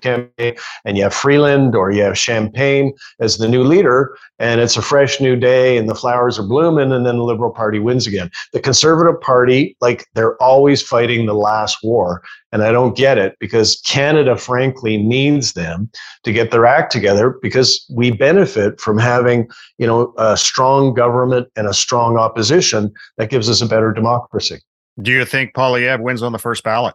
campaign 0.00 0.56
and 0.84 0.96
you 0.96 1.02
have 1.02 1.14
Freeland 1.14 1.74
or 1.74 1.90
you 1.90 2.02
have 2.02 2.18
Champagne 2.18 2.92
as 3.20 3.38
the 3.38 3.48
new 3.48 3.62
leader 3.62 4.16
and 4.38 4.60
it's 4.60 4.76
a 4.76 4.82
fresh 4.82 5.20
new 5.20 5.36
day 5.36 5.76
and 5.78 5.88
the 5.88 5.94
flowers 5.94 6.38
are 6.38 6.46
blooming 6.46 6.92
and 6.92 7.06
then 7.06 7.16
the 7.16 7.24
Liberal 7.24 7.50
Party 7.50 7.78
wins 7.78 8.06
again. 8.06 8.30
The 8.52 8.60
Conservative 8.60 9.20
Party, 9.20 9.76
like 9.80 10.06
they're 10.14 10.40
always 10.42 10.82
fighting 10.82 11.26
the 11.26 11.34
last 11.34 11.78
war. 11.82 12.22
And 12.52 12.62
I 12.62 12.72
don't 12.72 12.96
get 12.96 13.18
it 13.18 13.36
because 13.38 13.80
Canada, 13.84 14.36
frankly, 14.36 14.96
needs 14.96 15.52
them 15.52 15.90
to 16.22 16.32
get 16.32 16.50
their 16.50 16.64
act 16.64 16.92
together 16.92 17.36
because 17.42 17.84
we 17.94 18.10
benefit 18.10 18.80
from 18.80 18.98
having, 18.98 19.48
you 19.78 19.86
know, 19.86 20.14
a 20.16 20.36
strong 20.36 20.94
government 20.94 21.48
and 21.56 21.66
a 21.66 21.74
strong 21.74 22.16
opposition 22.16 22.92
that 23.18 23.30
gives 23.30 23.50
us 23.50 23.60
a 23.60 23.66
better 23.66 23.92
democracy. 23.92 24.60
Do 25.02 25.12
you 25.12 25.24
think 25.26 25.54
Poilievre 25.54 26.00
wins 26.00 26.22
on 26.22 26.32
the 26.32 26.38
first 26.38 26.64
ballot? 26.64 26.94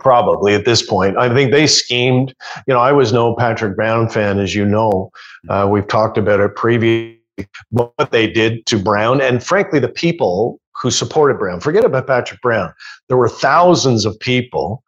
Probably 0.00 0.54
at 0.54 0.64
this 0.64 0.84
point. 0.84 1.16
I 1.18 1.32
think 1.32 1.52
they 1.52 1.66
schemed. 1.66 2.34
You 2.66 2.74
know, 2.74 2.80
I 2.80 2.92
was 2.92 3.12
no 3.12 3.36
Patrick 3.36 3.76
Brown 3.76 4.08
fan, 4.08 4.38
as 4.38 4.54
you 4.54 4.64
know. 4.64 5.10
Uh, 5.48 5.68
we've 5.70 5.86
talked 5.86 6.18
about 6.18 6.40
it 6.40 6.56
previously. 6.56 7.18
What 7.70 8.10
they 8.10 8.28
did 8.28 8.66
to 8.66 8.78
Brown, 8.78 9.22
and 9.22 9.42
frankly, 9.42 9.78
the 9.78 9.88
people 9.88 10.60
who 10.82 10.90
supported 10.90 11.38
Brown. 11.38 11.60
Forget 11.60 11.84
about 11.84 12.06
Patrick 12.06 12.40
Brown. 12.40 12.72
There 13.08 13.16
were 13.16 13.28
thousands 13.28 14.04
of 14.04 14.18
people, 14.18 14.82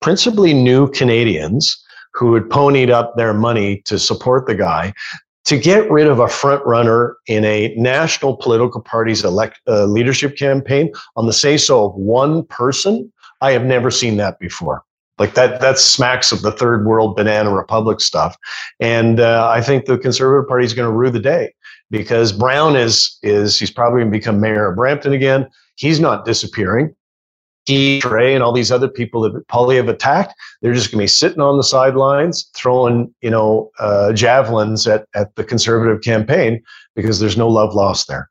principally 0.00 0.52
new 0.52 0.88
Canadians, 0.90 1.82
who 2.14 2.34
had 2.34 2.44
ponied 2.44 2.90
up 2.90 3.16
their 3.16 3.34
money 3.34 3.82
to 3.86 3.98
support 3.98 4.46
the 4.46 4.54
guy. 4.54 4.92
To 5.46 5.56
get 5.56 5.88
rid 5.90 6.08
of 6.08 6.18
a 6.18 6.28
front 6.28 6.64
runner 6.66 7.16
in 7.28 7.44
a 7.44 7.72
national 7.76 8.36
political 8.36 8.80
party's 8.80 9.24
elect, 9.24 9.60
uh, 9.68 9.84
leadership 9.84 10.36
campaign 10.36 10.92
on 11.14 11.26
the 11.26 11.32
say 11.32 11.56
so 11.56 11.86
of 11.86 11.94
one 11.94 12.44
person 12.46 13.12
I 13.40 13.52
have 13.52 13.64
never 13.64 13.90
seen 13.90 14.16
that 14.16 14.38
before. 14.38 14.82
Like 15.18 15.34
that, 15.34 15.60
that 15.60 15.78
smacks 15.78 16.30
of 16.30 16.42
the 16.42 16.52
third 16.52 16.86
world 16.86 17.16
banana 17.16 17.50
republic 17.50 18.00
stuff. 18.00 18.36
And 18.80 19.18
uh, 19.18 19.48
I 19.50 19.62
think 19.62 19.86
the 19.86 19.96
Conservative 19.96 20.46
Party 20.46 20.66
is 20.66 20.74
going 20.74 20.88
to 20.88 20.94
rue 20.94 21.10
the 21.10 21.20
day 21.20 21.54
because 21.90 22.32
Brown 22.32 22.76
is 22.76 23.18
is 23.22 23.58
he's 23.58 23.70
probably 23.70 24.00
going 24.00 24.12
to 24.12 24.18
become 24.18 24.40
mayor 24.40 24.70
of 24.70 24.76
Brampton 24.76 25.12
again. 25.12 25.48
He's 25.76 26.00
not 26.00 26.24
disappearing. 26.24 26.94
He, 27.64 28.00
Trey, 28.00 28.32
and 28.34 28.44
all 28.44 28.52
these 28.52 28.70
other 28.70 28.88
people 28.88 29.22
that 29.22 29.48
Poilievre 29.48 29.88
attacked, 29.88 30.34
they're 30.62 30.72
just 30.72 30.92
going 30.92 31.00
to 31.00 31.02
be 31.02 31.08
sitting 31.08 31.40
on 31.40 31.56
the 31.56 31.64
sidelines, 31.64 32.48
throwing 32.54 33.12
you 33.22 33.30
know 33.30 33.70
uh, 33.78 34.12
javelins 34.12 34.86
at 34.86 35.06
at 35.14 35.34
the 35.36 35.44
Conservative 35.44 36.02
campaign 36.02 36.62
because 36.94 37.20
there's 37.20 37.36
no 37.36 37.48
love 37.48 37.74
lost 37.74 38.06
there. 38.06 38.30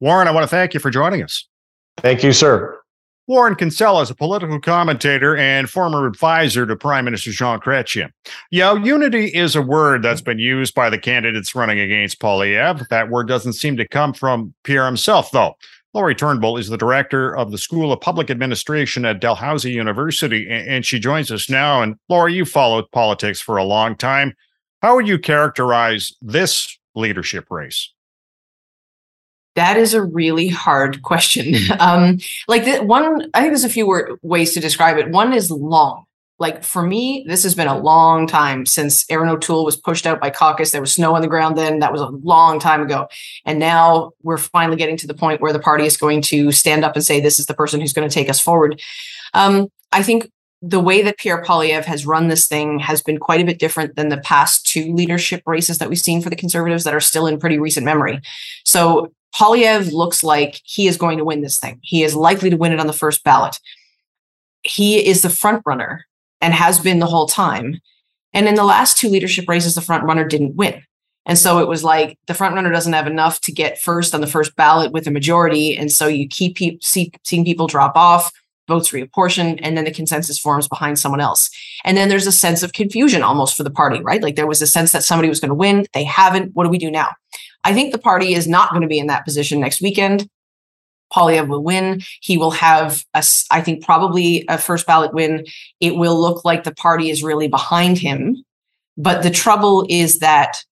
Warren, 0.00 0.26
I 0.26 0.32
want 0.32 0.44
to 0.44 0.48
thank 0.48 0.74
you 0.74 0.80
for 0.80 0.90
joining 0.90 1.22
us. 1.22 1.46
Thank 1.98 2.24
you, 2.24 2.32
sir. 2.32 2.81
Warren 3.28 3.54
Kinsella 3.54 4.02
is 4.02 4.10
a 4.10 4.16
political 4.16 4.60
commentator 4.60 5.36
and 5.36 5.70
former 5.70 6.06
advisor 6.06 6.66
to 6.66 6.74
Prime 6.74 7.04
Minister 7.04 7.30
Jean 7.30 7.60
Chrétien. 7.60 8.10
Yeah, 8.50 8.74
unity 8.74 9.26
is 9.26 9.54
a 9.54 9.62
word 9.62 10.02
that's 10.02 10.20
been 10.20 10.40
used 10.40 10.74
by 10.74 10.90
the 10.90 10.98
candidates 10.98 11.54
running 11.54 11.78
against 11.78 12.20
Poilievre. 12.20 12.88
That 12.88 13.10
word 13.10 13.28
doesn't 13.28 13.52
seem 13.52 13.76
to 13.76 13.86
come 13.86 14.12
from 14.12 14.54
Pierre 14.64 14.86
himself, 14.86 15.30
though. 15.30 15.54
Lori 15.94 16.16
Turnbull 16.16 16.56
is 16.56 16.68
the 16.68 16.76
director 16.76 17.36
of 17.36 17.52
the 17.52 17.58
School 17.58 17.92
of 17.92 18.00
Public 18.00 18.28
Administration 18.28 19.04
at 19.04 19.20
Dalhousie 19.20 19.70
University, 19.70 20.48
and 20.50 20.84
she 20.84 20.98
joins 20.98 21.30
us 21.30 21.48
now. 21.48 21.80
And 21.80 21.94
Lori, 22.08 22.34
you 22.34 22.44
followed 22.44 22.90
politics 22.90 23.40
for 23.40 23.56
a 23.56 23.64
long 23.64 23.94
time. 23.94 24.34
How 24.80 24.96
would 24.96 25.06
you 25.06 25.18
characterize 25.18 26.12
this 26.20 26.76
leadership 26.96 27.46
race? 27.50 27.92
That 29.54 29.76
is 29.76 29.92
a 29.94 30.02
really 30.02 30.48
hard 30.48 31.02
question. 31.02 31.54
Um, 31.78 32.18
like 32.46 32.64
the 32.64 32.84
one, 32.84 33.28
I 33.34 33.40
think 33.40 33.50
there's 33.50 33.64
a 33.64 33.68
few 33.68 33.86
word, 33.86 34.18
ways 34.22 34.52
to 34.54 34.60
describe 34.60 34.98
it. 34.98 35.10
One 35.10 35.32
is 35.32 35.50
long. 35.50 36.04
Like 36.38 36.62
for 36.62 36.82
me, 36.82 37.24
this 37.26 37.42
has 37.42 37.54
been 37.54 37.66
a 37.66 37.78
long 37.78 38.26
time 38.26 38.66
since 38.66 39.04
Erin 39.10 39.28
O'Toole 39.28 39.64
was 39.64 39.76
pushed 39.76 40.06
out 40.06 40.20
by 40.20 40.30
caucus. 40.30 40.70
There 40.70 40.80
was 40.80 40.92
snow 40.92 41.14
on 41.14 41.22
the 41.22 41.28
ground 41.28 41.56
then. 41.56 41.80
That 41.80 41.92
was 41.92 42.00
a 42.00 42.06
long 42.06 42.60
time 42.60 42.82
ago. 42.82 43.08
And 43.44 43.58
now 43.58 44.12
we're 44.22 44.38
finally 44.38 44.76
getting 44.76 44.96
to 44.98 45.06
the 45.06 45.14
point 45.14 45.40
where 45.40 45.52
the 45.52 45.58
party 45.58 45.86
is 45.86 45.96
going 45.96 46.22
to 46.22 46.52
stand 46.52 46.84
up 46.84 46.94
and 46.94 47.04
say, 47.04 47.20
this 47.20 47.38
is 47.38 47.46
the 47.46 47.54
person 47.54 47.80
who's 47.80 47.92
going 47.92 48.08
to 48.08 48.14
take 48.14 48.30
us 48.30 48.40
forward. 48.40 48.80
Um, 49.34 49.68
I 49.92 50.02
think 50.02 50.30
the 50.62 50.80
way 50.80 51.02
that 51.02 51.18
Pierre 51.18 51.42
Poilievre 51.42 51.84
has 51.84 52.06
run 52.06 52.28
this 52.28 52.46
thing 52.46 52.78
has 52.78 53.02
been 53.02 53.18
quite 53.18 53.40
a 53.40 53.44
bit 53.44 53.58
different 53.58 53.96
than 53.96 54.08
the 54.08 54.18
past 54.18 54.66
two 54.66 54.94
leadership 54.94 55.42
races 55.46 55.78
that 55.78 55.88
we've 55.88 55.98
seen 55.98 56.22
for 56.22 56.30
the 56.30 56.36
conservatives 56.36 56.84
that 56.84 56.94
are 56.94 57.00
still 57.00 57.26
in 57.26 57.40
pretty 57.40 57.58
recent 57.58 57.84
memory. 57.84 58.20
So 58.64 59.12
Poilievre 59.34 59.92
looks 59.92 60.22
like 60.22 60.60
he 60.64 60.86
is 60.86 60.96
going 60.96 61.18
to 61.18 61.24
win 61.24 61.40
this 61.40 61.58
thing. 61.58 61.78
He 61.82 62.02
is 62.02 62.14
likely 62.14 62.50
to 62.50 62.56
win 62.56 62.72
it 62.72 62.80
on 62.80 62.86
the 62.86 62.92
first 62.92 63.24
ballot. 63.24 63.58
He 64.62 65.06
is 65.06 65.22
the 65.22 65.30
front 65.30 65.62
runner 65.66 66.06
and 66.40 66.52
has 66.54 66.78
been 66.78 66.98
the 66.98 67.06
whole 67.06 67.26
time. 67.26 67.80
And 68.34 68.46
in 68.46 68.54
the 68.54 68.64
last 68.64 68.98
two 68.98 69.08
leadership 69.08 69.48
races, 69.48 69.74
the 69.74 69.80
front 69.80 70.04
runner 70.04 70.26
didn't 70.26 70.56
win. 70.56 70.82
And 71.24 71.38
so 71.38 71.60
it 71.60 71.68
was 71.68 71.84
like 71.84 72.18
the 72.26 72.34
front 72.34 72.54
runner 72.54 72.72
doesn't 72.72 72.92
have 72.92 73.06
enough 73.06 73.40
to 73.42 73.52
get 73.52 73.80
first 73.80 74.14
on 74.14 74.20
the 74.20 74.26
first 74.26 74.56
ballot 74.56 74.92
with 74.92 75.06
a 75.06 75.10
majority. 75.10 75.76
And 75.76 75.90
so 75.92 76.08
you 76.08 76.26
keep 76.26 76.56
pe- 76.56 76.78
see, 76.80 77.12
seeing 77.22 77.44
people 77.44 77.68
drop 77.68 77.96
off, 77.96 78.32
votes 78.66 78.90
reapportioned, 78.90 79.60
and 79.62 79.76
then 79.76 79.84
the 79.84 79.92
consensus 79.92 80.38
forms 80.38 80.66
behind 80.66 80.98
someone 80.98 81.20
else. 81.20 81.50
And 81.84 81.96
then 81.96 82.08
there's 82.08 82.26
a 82.26 82.32
sense 82.32 82.62
of 82.62 82.72
confusion 82.72 83.22
almost 83.22 83.56
for 83.56 83.62
the 83.62 83.70
party, 83.70 84.00
right? 84.02 84.22
Like 84.22 84.34
there 84.34 84.46
was 84.48 84.62
a 84.62 84.66
sense 84.66 84.92
that 84.92 85.04
somebody 85.04 85.28
was 85.28 85.40
going 85.40 85.50
to 85.50 85.54
win. 85.54 85.86
They 85.94 86.04
haven't. 86.04 86.54
What 86.54 86.64
do 86.64 86.70
we 86.70 86.78
do 86.78 86.90
now? 86.90 87.10
I 87.64 87.74
think 87.74 87.92
the 87.92 87.98
party 87.98 88.34
is 88.34 88.48
not 88.48 88.70
going 88.70 88.82
to 88.82 88.88
be 88.88 88.98
in 88.98 89.06
that 89.06 89.24
position 89.24 89.60
next 89.60 89.80
weekend. 89.80 90.28
Poilievre 91.12 91.48
will 91.48 91.62
win. 91.62 92.02
He 92.20 92.38
will 92.38 92.50
have, 92.52 93.04
a, 93.14 93.24
I 93.50 93.60
think, 93.60 93.84
probably 93.84 94.44
a 94.48 94.58
first 94.58 94.86
ballot 94.86 95.12
win. 95.12 95.44
It 95.80 95.96
will 95.96 96.18
look 96.20 96.44
like 96.44 96.64
the 96.64 96.74
party 96.74 97.10
is 97.10 97.22
really 97.22 97.48
behind 97.48 97.98
him. 97.98 98.42
But 98.96 99.22
the 99.22 99.30
trouble 99.30 99.86
is 99.88 100.18
that 100.18 100.64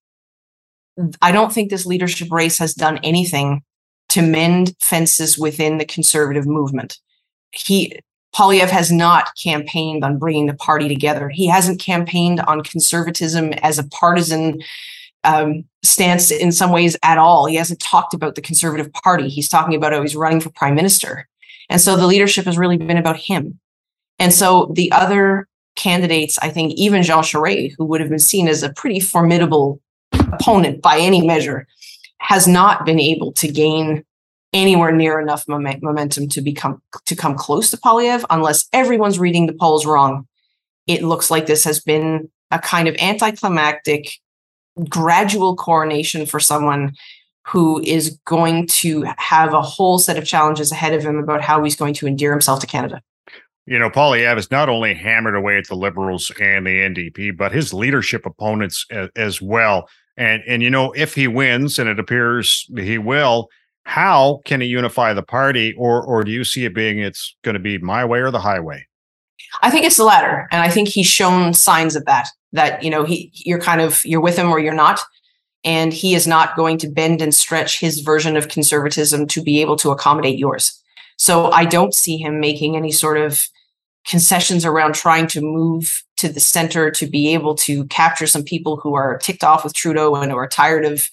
I 1.21 1.31
don't 1.31 1.53
think 1.53 1.69
this 1.69 1.85
leadership 1.85 2.31
race 2.31 2.57
has 2.57 2.73
done 2.73 2.99
anything 3.03 3.63
to 4.09 4.21
mend 4.21 4.75
fences 4.79 5.37
within 5.37 5.77
the 5.77 5.85
conservative 5.85 6.45
movement. 6.45 6.97
He, 7.51 7.99
Poilievre 8.35 8.69
has 8.69 8.91
not 8.91 9.29
campaigned 9.41 10.03
on 10.03 10.17
bringing 10.17 10.47
the 10.47 10.53
party 10.53 10.87
together. 10.87 11.29
He 11.29 11.47
hasn't 11.47 11.79
campaigned 11.79 12.39
on 12.41 12.63
conservatism 12.63 13.53
as 13.61 13.79
a 13.79 13.87
partisan 13.87 14.61
um, 15.23 15.65
stance 15.83 16.31
in 16.31 16.51
some 16.51 16.71
ways 16.71 16.95
at 17.03 17.17
all. 17.17 17.45
He 17.45 17.55
hasn't 17.55 17.79
talked 17.79 18.13
about 18.13 18.35
the 18.35 18.41
Conservative 18.41 18.91
Party. 18.93 19.29
He's 19.29 19.49
talking 19.49 19.75
about 19.75 19.93
how 19.93 20.01
he's 20.01 20.15
running 20.15 20.39
for 20.39 20.49
prime 20.51 20.75
minister. 20.75 21.27
And 21.69 21.81
so 21.81 21.95
the 21.95 22.07
leadership 22.07 22.45
has 22.45 22.57
really 22.57 22.77
been 22.77 22.97
about 22.97 23.17
him. 23.17 23.59
And 24.19 24.33
so 24.33 24.71
the 24.75 24.91
other 24.91 25.47
candidates, 25.75 26.37
I 26.39 26.49
think, 26.49 26.73
even 26.73 27.01
Jean 27.01 27.23
Charest, 27.23 27.73
who 27.77 27.85
would 27.85 28.01
have 28.01 28.09
been 28.09 28.19
seen 28.19 28.47
as 28.47 28.61
a 28.61 28.73
pretty 28.73 28.99
formidable 28.99 29.81
opponent 30.11 30.81
by 30.81 30.99
any 30.99 31.25
measure, 31.25 31.67
has 32.19 32.47
not 32.47 32.85
been 32.85 32.99
able 32.99 33.31
to 33.33 33.47
gain 33.47 34.03
anywhere 34.53 34.91
near 34.91 35.19
enough 35.19 35.47
moment, 35.47 35.81
momentum 35.81 36.27
to 36.27 36.41
become 36.41 36.81
to 37.05 37.15
come 37.15 37.35
close 37.35 37.71
to 37.71 37.77
Poilievre 37.77 38.25
unless 38.29 38.67
everyone's 38.73 39.17
reading 39.17 39.47
the 39.47 39.53
polls 39.53 39.85
wrong. 39.85 40.27
It 40.87 41.03
looks 41.03 41.31
like 41.31 41.45
this 41.45 41.63
has 41.63 41.79
been 41.79 42.29
a 42.51 42.59
kind 42.59 42.87
of 42.87 42.95
anticlimactic 42.97 44.19
gradual 44.89 45.55
coronation 45.55 46.25
for 46.25 46.39
someone 46.39 46.93
who 47.47 47.81
is 47.81 48.17
going 48.25 48.67
to 48.67 49.05
have 49.17 49.53
a 49.53 49.61
whole 49.61 49.97
set 49.97 50.17
of 50.17 50.25
challenges 50.25 50.71
ahead 50.71 50.93
of 50.93 51.03
him 51.03 51.17
about 51.17 51.41
how 51.41 51.63
he's 51.63 51.75
going 51.75 51.93
to 51.95 52.07
endear 52.07 52.31
himself 52.31 52.59
to 52.59 52.67
Canada. 52.67 53.01
You 53.65 53.79
know, 53.79 53.89
Poilievre 53.89 54.35
has 54.35 54.51
not 54.51 54.69
only 54.69 54.93
hammered 54.93 55.35
away 55.35 55.57
at 55.57 55.67
the 55.67 55.75
Liberals 55.75 56.31
and 56.39 56.65
the 56.65 56.71
NDP, 56.71 57.37
but 57.37 57.51
his 57.51 57.73
leadership 57.73 58.25
opponents 58.25 58.85
as, 58.91 59.09
as 59.15 59.41
well. 59.41 59.87
And 60.17 60.43
and 60.47 60.61
you 60.61 60.69
know, 60.69 60.91
if 60.91 61.15
he 61.15 61.27
wins, 61.27 61.79
and 61.79 61.89
it 61.89 61.99
appears 61.99 62.67
he 62.75 62.97
will, 62.97 63.49
how 63.83 64.41
can 64.45 64.61
he 64.61 64.67
unify 64.67 65.13
the 65.13 65.23
party, 65.23 65.73
or 65.77 66.03
or 66.03 66.23
do 66.23 66.31
you 66.31 66.43
see 66.43 66.65
it 66.65 66.75
being 66.75 66.99
it's 66.99 67.35
going 67.43 67.53
to 67.53 67.59
be 67.59 67.77
my 67.77 68.03
way 68.03 68.19
or 68.19 68.31
the 68.31 68.39
highway? 68.39 68.85
I 69.61 69.69
think 69.69 69.85
it's 69.85 69.97
the 69.97 70.03
latter, 70.03 70.47
and 70.51 70.61
I 70.61 70.69
think 70.69 70.87
he's 70.87 71.07
shown 71.07 71.53
signs 71.53 71.95
of 71.95 72.05
that. 72.05 72.29
That 72.53 72.83
you 72.83 72.89
know, 72.89 73.03
he 73.03 73.31
you're 73.33 73.59
kind 73.59 73.81
of 73.81 74.03
you're 74.05 74.21
with 74.21 74.37
him 74.37 74.49
or 74.49 74.59
you're 74.59 74.73
not, 74.73 74.99
and 75.63 75.93
he 75.93 76.15
is 76.15 76.27
not 76.27 76.55
going 76.55 76.77
to 76.79 76.89
bend 76.89 77.21
and 77.21 77.33
stretch 77.33 77.79
his 77.79 77.99
version 77.99 78.37
of 78.37 78.47
conservatism 78.47 79.27
to 79.27 79.41
be 79.41 79.61
able 79.61 79.75
to 79.77 79.91
accommodate 79.91 80.37
yours. 80.37 80.81
So 81.17 81.51
I 81.51 81.65
don't 81.65 81.93
see 81.93 82.17
him 82.17 82.39
making 82.39 82.75
any 82.75 82.91
sort 82.91 83.17
of 83.17 83.47
concessions 84.07 84.65
around 84.65 84.95
trying 84.95 85.27
to 85.27 85.41
move 85.41 86.03
to 86.17 86.27
the 86.27 86.39
center 86.39 86.89
to 86.91 87.05
be 87.05 87.33
able 87.33 87.55
to 87.55 87.85
capture 87.85 88.27
some 88.27 88.43
people 88.43 88.77
who 88.77 88.95
are 88.95 89.17
ticked 89.17 89.43
off 89.43 89.63
with 89.63 89.73
Trudeau 89.73 90.15
and 90.15 90.31
who 90.31 90.37
are 90.37 90.47
tired 90.47 90.85
of 90.85 91.09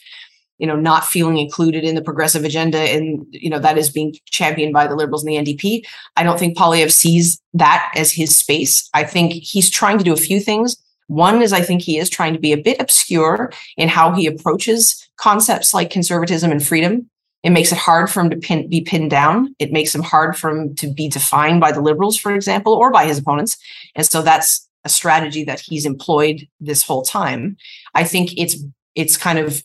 you 0.58 0.66
know 0.66 0.76
not 0.76 1.04
feeling 1.04 1.38
included 1.38 1.84
in 1.84 1.94
the 1.94 2.02
progressive 2.02 2.44
agenda 2.44 2.78
and 2.78 3.26
you 3.30 3.50
know 3.50 3.58
that 3.58 3.78
is 3.78 3.90
being 3.90 4.14
championed 4.26 4.72
by 4.72 4.86
the 4.86 4.96
liberals 4.96 5.24
and 5.24 5.32
the 5.32 5.54
ndp 5.54 5.84
i 6.16 6.22
don't 6.22 6.38
think 6.38 6.56
Poilievre 6.56 6.92
sees 6.92 7.40
that 7.54 7.92
as 7.96 8.12
his 8.12 8.36
space 8.36 8.88
i 8.94 9.04
think 9.04 9.32
he's 9.32 9.70
trying 9.70 9.98
to 9.98 10.04
do 10.04 10.12
a 10.12 10.16
few 10.16 10.40
things 10.40 10.76
one 11.06 11.40
is 11.42 11.52
i 11.52 11.60
think 11.60 11.82
he 11.82 11.98
is 11.98 12.10
trying 12.10 12.32
to 12.32 12.40
be 12.40 12.52
a 12.52 12.62
bit 12.62 12.80
obscure 12.80 13.52
in 13.76 13.88
how 13.88 14.12
he 14.12 14.26
approaches 14.26 15.08
concepts 15.16 15.72
like 15.72 15.90
conservatism 15.90 16.50
and 16.50 16.66
freedom 16.66 17.08
it 17.44 17.50
makes 17.50 17.70
it 17.70 17.78
hard 17.78 18.10
for 18.10 18.20
him 18.20 18.30
to 18.30 18.36
pin, 18.36 18.68
be 18.68 18.80
pinned 18.80 19.10
down. 19.10 19.54
It 19.58 19.72
makes 19.72 19.94
him 19.94 20.02
hard 20.02 20.36
for 20.36 20.50
him 20.50 20.74
to 20.76 20.92
be 20.92 21.08
defined 21.08 21.60
by 21.60 21.70
the 21.70 21.80
liberals, 21.80 22.16
for 22.16 22.34
example, 22.34 22.74
or 22.74 22.90
by 22.90 23.06
his 23.06 23.18
opponents. 23.18 23.56
And 23.94 24.04
so 24.04 24.22
that's 24.22 24.68
a 24.84 24.88
strategy 24.88 25.44
that 25.44 25.60
he's 25.60 25.86
employed 25.86 26.48
this 26.60 26.82
whole 26.82 27.02
time. 27.02 27.56
I 27.94 28.04
think 28.04 28.36
it's 28.36 28.56
it's 28.94 29.16
kind 29.16 29.38
of 29.38 29.62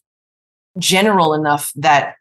general 0.77 1.33
enough 1.33 1.71
that 1.75 2.15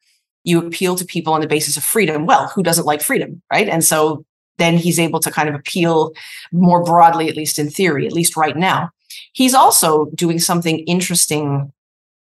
you 0.44 0.59
appeal 0.59 0.97
to 0.97 1.04
people 1.04 1.32
on 1.32 1.40
the 1.40 1.47
basis 1.47 1.76
of 1.76 1.85
freedom. 1.85 2.26
Well, 2.26 2.49
who 2.49 2.62
doesn't 2.62 2.87
like 2.87 3.00
freedom, 3.00 3.42
right? 3.52 3.68
And 3.68 3.85
so 3.85 4.25
then 4.59 4.76
he's 4.76 4.99
able 4.99 5.21
to 5.21 5.30
kind 5.30 5.49
of 5.49 5.54
appeal 5.54 6.12
more 6.52 6.82
broadly, 6.82 7.28
at 7.28 7.37
least 7.37 7.59
in 7.59 7.71
theory, 7.71 8.06
at 8.06 8.12
least 8.12 8.37
right 8.37 8.56
now. 8.56 8.90
He's 9.32 9.54
also 9.54 10.06
doing 10.14 10.38
something 10.38 10.80
interesting 10.80 11.73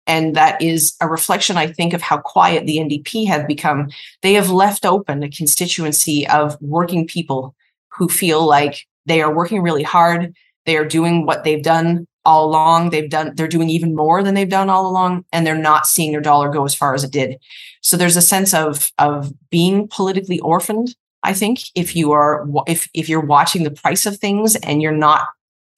and 0.06 0.34
that 0.34 0.60
is 0.60 0.94
a 1.00 1.08
reflection, 1.08 1.56
I 1.56 1.68
think, 1.68 1.92
of 1.92 2.02
how 2.02 2.18
quiet 2.18 2.66
the 2.66 2.78
NDP 2.78 3.26
have 3.28 3.46
become. 3.46 3.90
They 4.22 4.32
have 4.34 4.50
left 4.50 4.84
open 4.84 5.22
a 5.22 5.30
constituency 5.30 6.26
of 6.26 6.60
working 6.60 7.06
people 7.06 7.54
who 7.88 8.08
feel 8.08 8.44
like 8.44 8.86
they 9.06 9.22
are 9.22 9.34
working 9.34 9.62
really 9.62 9.82
hard. 9.82 10.34
They 10.66 10.76
are 10.76 10.84
doing 10.84 11.24
what 11.24 11.44
they've 11.44 11.62
done 11.62 12.06
all 12.24 12.48
along. 12.48 12.90
They've 12.90 13.10
done, 13.10 13.34
they're 13.34 13.48
doing 13.48 13.68
even 13.68 13.94
more 13.94 14.22
than 14.22 14.34
they've 14.34 14.48
done 14.48 14.70
all 14.70 14.86
along, 14.86 15.24
and 15.32 15.46
they're 15.46 15.54
not 15.54 15.86
seeing 15.86 16.12
their 16.12 16.20
dollar 16.20 16.50
go 16.50 16.64
as 16.64 16.74
far 16.74 16.94
as 16.94 17.04
it 17.04 17.12
did. 17.12 17.38
So 17.80 17.96
there's 17.96 18.16
a 18.16 18.22
sense 18.22 18.54
of 18.54 18.92
of 18.98 19.32
being 19.50 19.88
politically 19.88 20.40
orphaned. 20.40 20.94
I 21.22 21.34
think 21.34 21.60
if 21.74 21.94
you 21.94 22.12
are 22.12 22.46
if 22.66 22.88
if 22.94 23.08
you're 23.08 23.20
watching 23.20 23.64
the 23.64 23.70
price 23.70 24.06
of 24.06 24.18
things 24.18 24.56
and 24.56 24.80
you're 24.80 24.92
not 24.92 25.26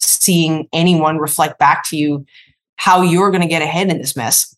seeing 0.00 0.68
anyone 0.72 1.18
reflect 1.18 1.58
back 1.58 1.88
to 1.88 1.96
you 1.96 2.26
how 2.76 3.02
you're 3.02 3.30
going 3.30 3.42
to 3.42 3.48
get 3.48 3.62
ahead 3.62 3.88
in 3.88 3.98
this 3.98 4.16
mess. 4.16 4.54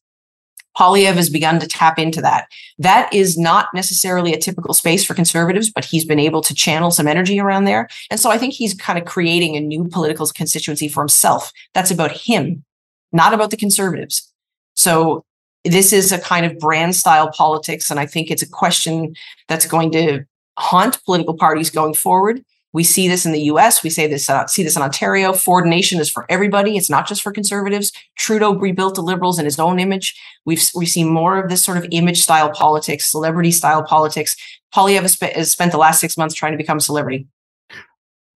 Poilievre 0.77 1.15
has 1.15 1.31
begun 1.31 1.59
to 1.61 1.67
tap 1.67 1.99
into 1.99 2.21
that. 2.21 2.49
That 2.79 3.13
is 3.13 3.39
not 3.39 3.69
necessarily 3.75 4.33
a 4.33 4.39
typical 4.39 4.75
space 4.75 5.05
for 5.05 5.15
conservatives, 5.15 5.71
but 5.71 5.85
he's 5.85 6.05
been 6.05 6.19
able 6.19 6.43
to 6.43 6.55
channel 6.55 6.91
some 6.91 7.09
energy 7.09 7.41
around 7.41 7.65
there. 7.65 7.89
And 8.11 8.21
so 8.21 8.31
I 8.31 8.39
think 8.39 8.53
he's 8.53 8.75
kind 8.75 8.99
of 8.99 9.05
creating 9.05 9.57
a 9.57 9.61
new 9.61 9.89
political 9.89 10.27
constituency 10.27 10.89
for 10.89 11.01
himself. 11.01 11.53
That's 11.73 11.91
about 11.91 12.13
him, 12.13 12.65
not 13.13 13.33
about 13.33 13.51
the 13.51 13.57
conservatives. 13.57 14.31
So 14.75 15.25
this 15.65 15.93
is 15.93 16.13
a 16.13 16.19
kind 16.19 16.47
of 16.47 16.59
brand 16.59 16.95
style 16.95 17.31
politics. 17.31 17.91
And 17.91 17.99
I 17.99 18.07
think 18.07 18.31
it's 18.31 18.43
a 18.43 18.49
question 18.49 19.15
that's 19.49 19.67
going 19.67 19.93
to 19.93 20.25
haunt 20.59 21.03
political 21.05 21.35
parties 21.35 21.71
going 21.71 21.95
forward. 21.95 22.45
We 22.77 22.85
see 22.85 23.09
this 23.09 23.25
in 23.25 23.33
the 23.33 23.41
U.S. 23.45 23.83
We 23.83 23.89
say 23.89 24.07
this, 24.07 24.29
uh, 24.29 24.47
see 24.49 24.63
this 24.63 24.77
in 24.77 24.83
Ontario. 24.83 25.33
Ford 25.33 25.65
Nation 25.67 25.99
is 25.99 26.11
for 26.11 26.27
everybody. 26.29 26.77
It's 26.77 26.91
not 26.91 27.09
just 27.09 27.23
for 27.23 27.33
conservatives. 27.33 27.91
Trudeau 28.17 28.55
rebuilt 28.55 28.97
the 28.97 29.01
Liberals 29.01 29.39
in 29.39 29.47
his 29.47 29.59
own 29.59 29.79
image. 29.79 30.15
We've 30.45 30.63
we 30.75 30.85
see 30.85 31.03
more 31.03 31.43
of 31.43 31.49
this 31.49 31.65
sort 31.65 31.79
of 31.79 31.87
image 31.91 32.21
style 32.21 32.51
politics, 32.51 33.07
celebrity 33.07 33.51
style 33.51 33.83
politics. 33.83 34.37
Sp- 34.77 35.33
has 35.33 35.51
spent 35.51 35.73
the 35.73 35.79
last 35.79 36.01
six 36.01 36.19
months 36.19 36.35
trying 36.35 36.53
to 36.53 36.59
become 36.59 36.77
a 36.77 36.83
celebrity. 36.83 37.27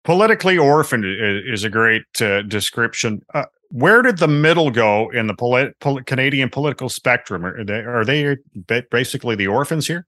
Politically 0.05 0.57
orphaned 0.57 1.05
is 1.05 1.63
a 1.63 1.69
great 1.69 2.19
uh, 2.19 2.41
description. 2.41 3.21
Uh, 3.35 3.45
where 3.69 4.01
did 4.01 4.17
the 4.17 4.27
middle 4.27 4.71
go 4.71 5.11
in 5.11 5.27
the 5.27 5.35
polit- 5.35 5.79
pol- 5.79 6.01
Canadian 6.07 6.49
political 6.49 6.89
spectrum? 6.89 7.45
Are 7.45 7.63
they, 7.63 7.81
are 7.81 8.03
they 8.03 8.37
basically 8.89 9.35
the 9.35 9.45
orphans 9.45 9.85
here? 9.85 10.07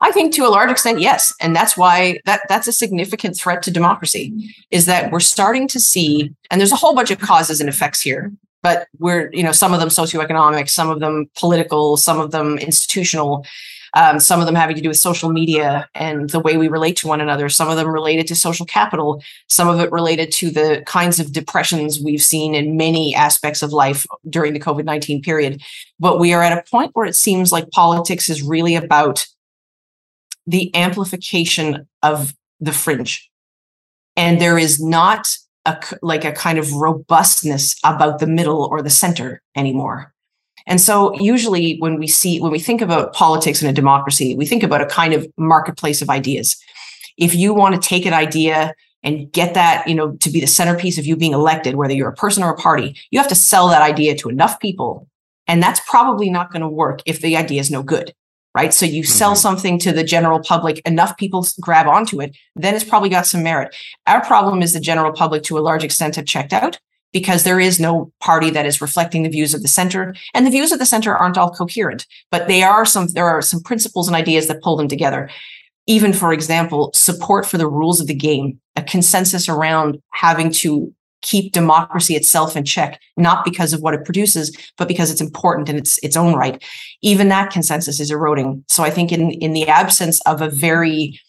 I 0.00 0.12
think 0.12 0.34
to 0.34 0.46
a 0.46 0.48
large 0.48 0.70
extent, 0.70 1.00
yes. 1.00 1.34
And 1.40 1.56
that's 1.56 1.76
why 1.76 2.20
that 2.26 2.42
that's 2.48 2.68
a 2.68 2.72
significant 2.72 3.36
threat 3.36 3.62
to 3.62 3.70
democracy 3.70 4.54
is 4.70 4.86
that 4.86 5.10
we're 5.10 5.20
starting 5.20 5.68
to 5.68 5.80
see, 5.80 6.34
and 6.50 6.60
there's 6.60 6.72
a 6.72 6.76
whole 6.76 6.94
bunch 6.94 7.10
of 7.10 7.18
causes 7.18 7.60
and 7.60 7.68
effects 7.68 8.00
here, 8.00 8.32
but 8.62 8.88
we're, 8.98 9.30
you 9.32 9.42
know, 9.42 9.52
some 9.52 9.72
of 9.72 9.80
them 9.80 9.88
socioeconomic, 9.88 10.68
some 10.68 10.90
of 10.90 11.00
them 11.00 11.30
political, 11.38 11.96
some 11.96 12.20
of 12.20 12.30
them 12.30 12.58
institutional, 12.58 13.46
um, 13.94 14.20
some 14.20 14.40
of 14.40 14.46
them 14.46 14.54
having 14.54 14.76
to 14.76 14.82
do 14.82 14.88
with 14.88 14.98
social 14.98 15.30
media 15.30 15.88
and 15.94 16.28
the 16.30 16.40
way 16.40 16.58
we 16.58 16.68
relate 16.68 16.96
to 16.98 17.08
one 17.08 17.20
another, 17.20 17.48
some 17.48 17.70
of 17.70 17.76
them 17.76 17.88
related 17.88 18.26
to 18.26 18.34
social 18.34 18.66
capital, 18.66 19.22
some 19.48 19.68
of 19.68 19.80
it 19.80 19.90
related 19.90 20.30
to 20.32 20.50
the 20.50 20.82
kinds 20.86 21.18
of 21.18 21.32
depressions 21.32 22.00
we've 22.00 22.22
seen 22.22 22.54
in 22.54 22.76
many 22.76 23.14
aspects 23.14 23.62
of 23.62 23.72
life 23.72 24.04
during 24.28 24.52
the 24.52 24.60
COVID 24.60 24.84
19 24.84 25.22
period. 25.22 25.62
But 25.98 26.20
we 26.20 26.34
are 26.34 26.42
at 26.42 26.58
a 26.58 26.68
point 26.70 26.90
where 26.92 27.06
it 27.06 27.16
seems 27.16 27.52
like 27.52 27.70
politics 27.70 28.28
is 28.28 28.42
really 28.42 28.74
about 28.74 29.26
the 30.46 30.74
amplification 30.74 31.86
of 32.02 32.34
the 32.60 32.72
fringe. 32.72 33.30
And 34.16 34.40
there 34.40 34.58
is 34.58 34.82
not 34.82 35.36
a, 35.64 35.76
like 36.02 36.24
a 36.24 36.32
kind 36.32 36.58
of 36.58 36.72
robustness 36.72 37.76
about 37.84 38.18
the 38.18 38.26
middle 38.26 38.64
or 38.64 38.82
the 38.82 38.90
center 38.90 39.42
anymore. 39.54 40.12
And 40.66 40.80
so 40.80 41.14
usually 41.20 41.76
when 41.78 41.98
we 41.98 42.06
see, 42.06 42.40
when 42.40 42.50
we 42.50 42.58
think 42.58 42.80
about 42.80 43.12
politics 43.12 43.62
in 43.62 43.68
a 43.68 43.72
democracy, 43.72 44.34
we 44.34 44.46
think 44.46 44.62
about 44.62 44.80
a 44.80 44.86
kind 44.86 45.12
of 45.12 45.26
marketplace 45.36 46.02
of 46.02 46.10
ideas. 46.10 46.56
If 47.16 47.34
you 47.34 47.54
want 47.54 47.80
to 47.80 47.88
take 47.88 48.06
an 48.06 48.14
idea 48.14 48.74
and 49.02 49.30
get 49.30 49.54
that, 49.54 49.86
you 49.86 49.94
know, 49.94 50.12
to 50.16 50.30
be 50.30 50.40
the 50.40 50.46
centerpiece 50.46 50.98
of 50.98 51.06
you 51.06 51.16
being 51.16 51.32
elected, 51.32 51.76
whether 51.76 51.94
you're 51.94 52.08
a 52.08 52.14
person 52.14 52.42
or 52.42 52.50
a 52.50 52.56
party, 52.56 52.96
you 53.10 53.18
have 53.18 53.28
to 53.28 53.34
sell 53.36 53.68
that 53.68 53.82
idea 53.82 54.16
to 54.16 54.28
enough 54.28 54.58
people. 54.58 55.08
And 55.46 55.62
that's 55.62 55.80
probably 55.88 56.30
not 56.30 56.50
going 56.50 56.62
to 56.62 56.68
work 56.68 57.00
if 57.06 57.20
the 57.20 57.36
idea 57.36 57.60
is 57.60 57.70
no 57.70 57.82
good 57.82 58.12
right? 58.56 58.72
So 58.72 58.86
you 58.86 59.04
sell 59.04 59.32
mm-hmm. 59.32 59.36
something 59.36 59.78
to 59.80 59.92
the 59.92 60.02
general 60.02 60.40
public, 60.40 60.78
enough 60.86 61.18
people 61.18 61.46
grab 61.60 61.86
onto 61.86 62.22
it, 62.22 62.34
then 62.56 62.74
it's 62.74 62.84
probably 62.84 63.10
got 63.10 63.26
some 63.26 63.42
merit. 63.42 63.76
Our 64.06 64.24
problem 64.24 64.62
is 64.62 64.72
the 64.72 64.80
general 64.80 65.12
public 65.12 65.42
to 65.44 65.58
a 65.58 65.60
large 65.60 65.84
extent 65.84 66.16
have 66.16 66.24
checked 66.24 66.54
out 66.54 66.78
because 67.12 67.44
there 67.44 67.60
is 67.60 67.78
no 67.78 68.10
party 68.20 68.48
that 68.48 68.64
is 68.64 68.80
reflecting 68.80 69.22
the 69.22 69.28
views 69.28 69.52
of 69.52 69.60
the 69.60 69.68
center 69.68 70.14
and 70.32 70.46
the 70.46 70.50
views 70.50 70.72
of 70.72 70.78
the 70.78 70.86
center 70.86 71.14
aren't 71.14 71.38
all 71.38 71.50
coherent 71.50 72.04
but 72.30 72.48
they 72.48 72.62
are 72.62 72.84
some 72.84 73.06
there 73.08 73.28
are 73.28 73.40
some 73.40 73.62
principles 73.62 74.08
and 74.08 74.16
ideas 74.16 74.48
that 74.48 74.60
pull 74.60 74.76
them 74.76 74.88
together 74.88 75.30
even 75.86 76.12
for 76.12 76.32
example 76.32 76.90
support 76.94 77.46
for 77.46 77.58
the 77.58 77.68
rules 77.68 78.00
of 78.00 78.08
the 78.08 78.14
game 78.14 78.60
a 78.74 78.82
consensus 78.82 79.48
around 79.48 80.02
having 80.12 80.50
to 80.50 80.92
keep 81.26 81.52
democracy 81.52 82.14
itself 82.14 82.56
in 82.56 82.64
check, 82.64 83.00
not 83.16 83.44
because 83.44 83.72
of 83.72 83.82
what 83.82 83.94
it 83.94 84.04
produces, 84.04 84.56
but 84.78 84.86
because 84.86 85.10
it's 85.10 85.20
important 85.20 85.68
in 85.68 85.76
its 85.76 85.98
its 85.98 86.16
own 86.16 86.34
right. 86.34 86.62
Even 87.02 87.28
that 87.28 87.50
consensus 87.50 87.98
is 88.00 88.10
eroding. 88.10 88.64
So 88.68 88.84
I 88.84 88.90
think 88.90 89.12
in 89.12 89.32
in 89.32 89.52
the 89.52 89.68
absence 89.68 90.20
of 90.22 90.40
a 90.40 90.48
very 90.48 91.20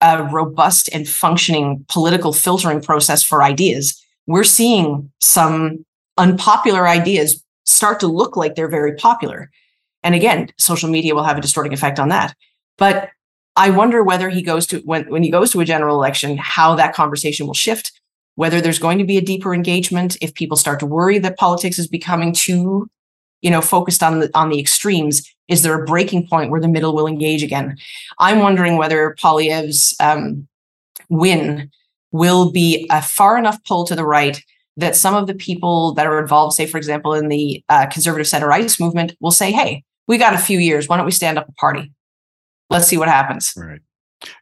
uh, 0.00 0.28
robust 0.30 0.88
and 0.92 1.08
functioning 1.08 1.84
political 1.88 2.32
filtering 2.32 2.82
process 2.82 3.22
for 3.22 3.42
ideas, 3.42 4.00
we're 4.26 4.44
seeing 4.44 5.10
some 5.20 5.84
unpopular 6.18 6.86
ideas 6.86 7.42
start 7.64 8.00
to 8.00 8.06
look 8.06 8.36
like 8.36 8.54
they're 8.54 8.68
very 8.68 8.94
popular. 8.94 9.50
And 10.02 10.14
again, 10.14 10.50
social 10.58 10.90
media 10.90 11.14
will 11.14 11.24
have 11.24 11.38
a 11.38 11.40
distorting 11.40 11.72
effect 11.72 11.98
on 11.98 12.10
that. 12.10 12.34
But 12.76 13.08
I 13.56 13.70
wonder 13.70 14.04
whether 14.04 14.28
he 14.28 14.42
goes 14.42 14.66
to 14.68 14.78
when 14.80 15.08
when 15.08 15.22
he 15.22 15.30
goes 15.30 15.50
to 15.52 15.60
a 15.60 15.64
general 15.64 15.96
election, 15.96 16.36
how 16.36 16.74
that 16.74 16.94
conversation 16.94 17.46
will 17.46 17.54
shift 17.54 17.92
whether 18.38 18.60
there's 18.60 18.78
going 18.78 18.98
to 18.98 19.04
be 19.04 19.16
a 19.18 19.20
deeper 19.20 19.52
engagement 19.52 20.16
if 20.20 20.32
people 20.32 20.56
start 20.56 20.78
to 20.78 20.86
worry 20.86 21.18
that 21.18 21.36
politics 21.36 21.76
is 21.76 21.88
becoming 21.88 22.32
too 22.32 22.88
you 23.42 23.50
know 23.50 23.60
focused 23.60 24.00
on 24.00 24.20
the 24.20 24.30
on 24.32 24.48
the 24.48 24.60
extremes 24.60 25.28
is 25.48 25.62
there 25.62 25.74
a 25.74 25.84
breaking 25.84 26.24
point 26.28 26.50
where 26.50 26.60
the 26.60 26.68
middle 26.68 26.94
will 26.94 27.08
engage 27.08 27.42
again? 27.42 27.76
I'm 28.18 28.38
wondering 28.38 28.76
whether 28.76 29.16
Poilievre's 29.18 29.96
um, 29.98 30.46
win 31.08 31.70
will 32.12 32.52
be 32.52 32.86
a 32.90 33.02
far 33.02 33.38
enough 33.38 33.58
pull 33.64 33.84
to 33.86 33.96
the 33.96 34.04
right 34.04 34.40
that 34.76 34.94
some 34.94 35.16
of 35.16 35.26
the 35.26 35.34
people 35.34 35.94
that 35.94 36.06
are 36.06 36.20
involved 36.20 36.54
say 36.54 36.66
for 36.66 36.76
example 36.78 37.14
in 37.14 37.28
the 37.28 37.64
uh, 37.68 37.86
conservative 37.86 38.28
center 38.28 38.52
ice 38.52 38.78
movement 38.78 39.16
will 39.20 39.32
say 39.32 39.50
hey 39.50 39.82
we 40.06 40.16
got 40.16 40.34
a 40.34 40.38
few 40.38 40.60
years. 40.60 40.88
Why 40.88 40.96
don't 40.96 41.06
we 41.06 41.12
stand 41.12 41.38
up 41.38 41.48
a 41.48 41.52
party? 41.52 41.92
Let's 42.70 42.86
see 42.86 42.98
what 42.98 43.08
happens. 43.08 43.52
Right 43.56 43.80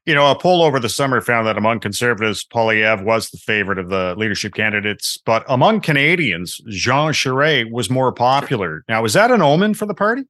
you 0.05 0.15
know, 0.15 0.31
a 0.31 0.39
poll 0.39 0.63
over 0.63 0.81
the 0.81 0.89
summer 0.89 1.21
found 1.21 1.47
that 1.47 1.59
among 1.59 1.81
conservatives, 1.81 2.45
Poilievre 2.45 3.05
was 3.05 3.31
the 3.31 3.39
favorite 3.39 3.79
of 3.79 3.89
the 3.89 4.15
leadership 4.17 4.55
candidates, 4.55 5.19
but 5.25 5.45
among 5.49 5.81
Canadians, 5.81 6.61
Jean 6.69 7.13
Charest 7.13 7.71
was 7.71 7.91
more 7.91 8.13
popular. 8.13 8.85
Now, 8.89 9.05
is 9.05 9.13
that 9.13 9.31
an 9.31 9.43
omen 9.43 9.75
for 9.75 9.87
the 9.87 9.95
party? 9.95 10.25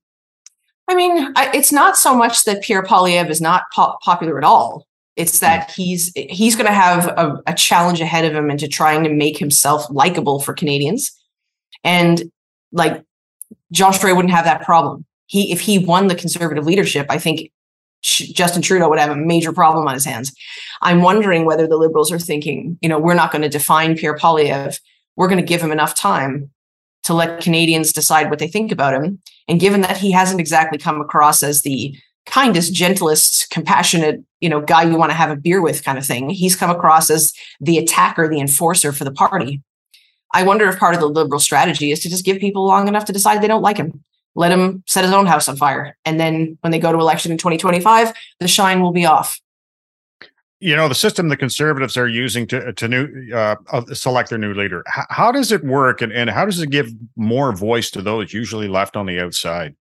I 0.88 0.94
mean, 0.94 1.32
it's 1.36 1.72
not 1.72 1.96
so 1.96 2.16
much 2.16 2.44
that 2.44 2.62
Pierre 2.62 2.82
Poilievre 2.82 3.30
is 3.30 3.40
not 3.40 3.64
po- 3.74 3.96
popular 4.02 4.38
at 4.38 4.44
all. 4.44 4.86
It's 5.16 5.40
that 5.40 5.70
hmm. 5.70 5.82
he's 5.82 6.12
he's 6.14 6.54
going 6.54 6.66
to 6.66 6.72
have 6.72 7.06
a, 7.08 7.42
a 7.46 7.54
challenge 7.54 8.00
ahead 8.00 8.24
of 8.24 8.34
him 8.34 8.50
into 8.50 8.68
trying 8.68 9.02
to 9.04 9.10
make 9.10 9.38
himself 9.38 9.86
likable 9.90 10.40
for 10.40 10.52
Canadians, 10.52 11.10
and 11.82 12.30
like 12.70 13.02
Jean 13.72 13.92
Charest 13.92 14.14
wouldn't 14.14 14.34
have 14.34 14.44
that 14.44 14.62
problem. 14.62 15.04
He 15.26 15.50
if 15.50 15.60
he 15.60 15.78
won 15.78 16.08
the 16.08 16.14
conservative 16.14 16.66
leadership, 16.66 17.06
I 17.08 17.18
think 17.18 17.50
Justin 18.06 18.62
Trudeau 18.62 18.88
would 18.88 18.98
have 18.98 19.10
a 19.10 19.16
major 19.16 19.52
problem 19.52 19.86
on 19.88 19.94
his 19.94 20.04
hands. 20.04 20.32
I'm 20.80 21.02
wondering 21.02 21.44
whether 21.44 21.66
the 21.66 21.76
Liberals 21.76 22.12
are 22.12 22.18
thinking, 22.18 22.78
you 22.80 22.88
know, 22.88 22.98
we're 22.98 23.14
not 23.14 23.32
going 23.32 23.42
to 23.42 23.48
define 23.48 23.96
Pierre 23.96 24.16
Poilievre. 24.16 24.78
We're 25.16 25.28
going 25.28 25.40
to 25.40 25.46
give 25.46 25.60
him 25.60 25.72
enough 25.72 25.94
time 25.94 26.50
to 27.04 27.14
let 27.14 27.40
Canadians 27.40 27.92
decide 27.92 28.30
what 28.30 28.38
they 28.38 28.48
think 28.48 28.70
about 28.70 28.94
him. 28.94 29.20
And 29.48 29.60
given 29.60 29.80
that 29.80 29.96
he 29.96 30.12
hasn't 30.12 30.40
exactly 30.40 30.78
come 30.78 31.00
across 31.00 31.42
as 31.42 31.62
the 31.62 31.96
kindest, 32.26 32.74
gentlest, 32.74 33.50
compassionate, 33.50 34.22
you 34.40 34.48
know, 34.48 34.60
guy 34.60 34.82
you 34.82 34.96
want 34.96 35.10
to 35.10 35.16
have 35.16 35.30
a 35.30 35.36
beer 35.36 35.62
with 35.62 35.84
kind 35.84 35.98
of 35.98 36.06
thing, 36.06 36.30
he's 36.30 36.56
come 36.56 36.70
across 36.70 37.10
as 37.10 37.32
the 37.60 37.78
attacker, 37.78 38.28
the 38.28 38.40
enforcer 38.40 38.92
for 38.92 39.04
the 39.04 39.12
party. 39.12 39.62
I 40.32 40.42
wonder 40.42 40.68
if 40.68 40.78
part 40.78 40.94
of 40.94 41.00
the 41.00 41.08
liberal 41.08 41.40
strategy 41.40 41.92
is 41.92 42.00
to 42.00 42.10
just 42.10 42.24
give 42.24 42.38
people 42.38 42.66
long 42.66 42.88
enough 42.88 43.04
to 43.06 43.12
decide 43.12 43.40
they 43.40 43.48
don't 43.48 43.62
like 43.62 43.76
him. 43.76 44.04
Let 44.36 44.52
him 44.52 44.84
set 44.86 45.02
his 45.02 45.12
own 45.12 45.26
house 45.26 45.48
on 45.48 45.56
fire. 45.56 45.96
And 46.04 46.20
then 46.20 46.58
when 46.60 46.70
they 46.70 46.78
go 46.78 46.92
to 46.92 46.98
election 46.98 47.32
in 47.32 47.38
2025, 47.38 48.12
the 48.38 48.46
shine 48.46 48.80
will 48.80 48.92
be 48.92 49.06
off. 49.06 49.40
You 50.58 50.74
know 50.74 50.88
the 50.88 50.94
system 50.94 51.28
the 51.28 51.36
conservatives 51.36 51.98
are 51.98 52.08
using 52.08 52.46
to 52.46 52.72
to 52.72 52.88
new 52.88 53.34
uh, 53.34 53.56
select 53.92 54.30
their 54.30 54.38
new 54.38 54.54
leader. 54.54 54.82
How, 54.86 55.04
how 55.10 55.32
does 55.32 55.52
it 55.52 55.62
work 55.64 56.00
and, 56.00 56.10
and 56.12 56.30
how 56.30 56.46
does 56.46 56.60
it 56.62 56.70
give 56.70 56.90
more 57.14 57.52
voice 57.52 57.90
to 57.90 58.00
those 58.00 58.32
usually 58.32 58.66
left 58.66 58.96
on 58.96 59.04
the 59.04 59.20
outside? 59.20 59.76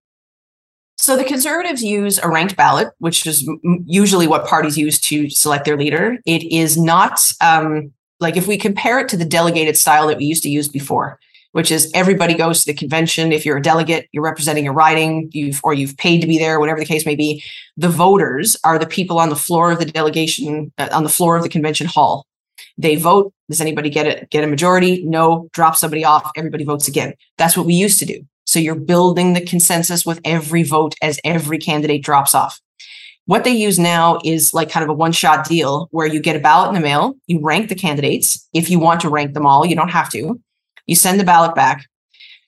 So 0.97 1.15
the 1.15 1.23
conservatives 1.23 1.81
use 1.81 2.17
a 2.17 2.27
ranked 2.27 2.57
ballot 2.57 2.89
which 2.99 3.25
is 3.25 3.49
usually 3.85 4.27
what 4.27 4.47
parties 4.47 4.77
use 4.77 4.99
to 5.01 5.29
select 5.29 5.63
their 5.63 5.77
leader. 5.77 6.17
It 6.25 6.43
is 6.43 6.77
not 6.77 7.21
um, 7.39 7.93
like 8.19 8.35
if 8.35 8.45
we 8.45 8.57
compare 8.57 8.99
it 8.99 9.07
to 9.09 9.17
the 9.17 9.25
delegated 9.25 9.77
style 9.77 10.07
that 10.07 10.17
we 10.17 10.25
used 10.25 10.43
to 10.43 10.49
use 10.49 10.67
before 10.67 11.19
which 11.55 11.71
is 11.71 11.89
everybody 11.93 12.33
goes 12.33 12.59
to 12.59 12.65
the 12.65 12.77
convention. 12.77 13.31
If 13.31 13.45
you're 13.45 13.55
a 13.55 13.61
delegate, 13.61 14.09
you're 14.11 14.21
representing 14.21 14.65
your 14.65 14.73
riding, 14.73 15.29
you've 15.31 15.61
or 15.63 15.73
you've 15.73 15.95
paid 15.95 16.19
to 16.19 16.27
be 16.27 16.37
there, 16.37 16.59
whatever 16.59 16.81
the 16.81 16.85
case 16.85 17.05
may 17.05 17.15
be. 17.15 17.41
The 17.77 17.87
voters 17.87 18.57
are 18.65 18.77
the 18.77 18.85
people 18.85 19.19
on 19.19 19.29
the 19.29 19.37
floor 19.37 19.71
of 19.71 19.79
the 19.79 19.85
delegation, 19.85 20.73
uh, 20.77 20.89
on 20.91 21.03
the 21.03 21.09
floor 21.09 21.37
of 21.37 21.43
the 21.43 21.49
convention 21.49 21.87
hall. 21.87 22.27
They 22.77 22.97
vote. 22.97 23.33
Does 23.49 23.61
anybody 23.61 23.89
get 23.89 24.05
it? 24.05 24.29
Get 24.31 24.43
a 24.43 24.47
majority? 24.47 25.05
No. 25.05 25.47
Drop 25.53 25.77
somebody 25.77 26.03
off. 26.03 26.29
Everybody 26.35 26.65
votes 26.65 26.89
again. 26.89 27.13
That's 27.37 27.55
what 27.55 27.65
we 27.65 27.73
used 27.73 27.99
to 27.99 28.05
do. 28.05 28.27
So 28.45 28.59
you're 28.59 28.75
building 28.75 29.31
the 29.31 29.45
consensus 29.45 30.05
with 30.05 30.19
every 30.25 30.63
vote 30.63 30.95
as 31.01 31.21
every 31.23 31.57
candidate 31.57 32.03
drops 32.03 32.35
off. 32.35 32.59
What 33.27 33.45
they 33.45 33.51
use 33.51 33.79
now 33.79 34.19
is 34.25 34.53
like 34.53 34.69
kind 34.69 34.83
of 34.83 34.89
a 34.89 34.93
one 34.93 35.13
shot 35.13 35.47
deal 35.47 35.87
where 35.91 36.05
you 36.05 36.19
get 36.19 36.35
a 36.35 36.39
ballot 36.39 36.67
in 36.67 36.75
the 36.75 36.81
mail, 36.81 37.15
you 37.27 37.39
rank 37.41 37.69
the 37.69 37.75
candidates. 37.75 38.45
If 38.53 38.69
you 38.69 38.77
want 38.77 38.99
to 39.01 39.09
rank 39.09 39.33
them 39.33 39.45
all, 39.45 39.65
you 39.65 39.77
don't 39.77 39.87
have 39.87 40.09
to. 40.09 40.41
You 40.86 40.95
send 40.95 41.19
the 41.19 41.24
ballot 41.24 41.56
back. 41.56 41.86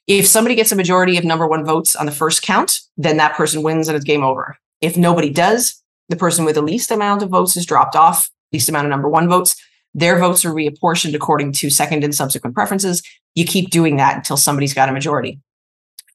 If 0.07 0.25
somebody 0.25 0.55
gets 0.55 0.71
a 0.71 0.75
majority 0.75 1.17
of 1.17 1.25
number 1.25 1.47
one 1.47 1.65
votes 1.65 1.95
on 1.95 2.05
the 2.05 2.11
first 2.11 2.41
count, 2.41 2.79
then 2.95 3.17
that 3.17 3.35
person 3.35 3.61
wins 3.61 3.87
and 3.87 3.95
it's 3.95 4.05
game 4.05 4.23
over. 4.23 4.57
If 4.79 4.95
nobody 4.95 5.29
does, 5.29 5.81
the 6.09 6.15
person 6.15 6.45
with 6.45 6.55
the 6.55 6.61
least 6.61 6.91
amount 6.91 7.23
of 7.23 7.29
votes 7.29 7.57
is 7.57 7.65
dropped 7.65 7.95
off, 7.95 8.29
least 8.53 8.69
amount 8.69 8.85
of 8.85 8.91
number 8.91 9.09
one 9.09 9.27
votes. 9.27 9.55
Their 9.93 10.19
votes 10.19 10.45
are 10.45 10.53
reapportioned 10.53 11.15
according 11.15 11.53
to 11.53 11.69
second 11.69 12.03
and 12.03 12.15
subsequent 12.15 12.55
preferences. 12.55 13.01
You 13.35 13.45
keep 13.45 13.69
doing 13.69 13.97
that 13.97 14.17
until 14.17 14.37
somebody's 14.37 14.73
got 14.73 14.89
a 14.89 14.93
majority. 14.93 15.39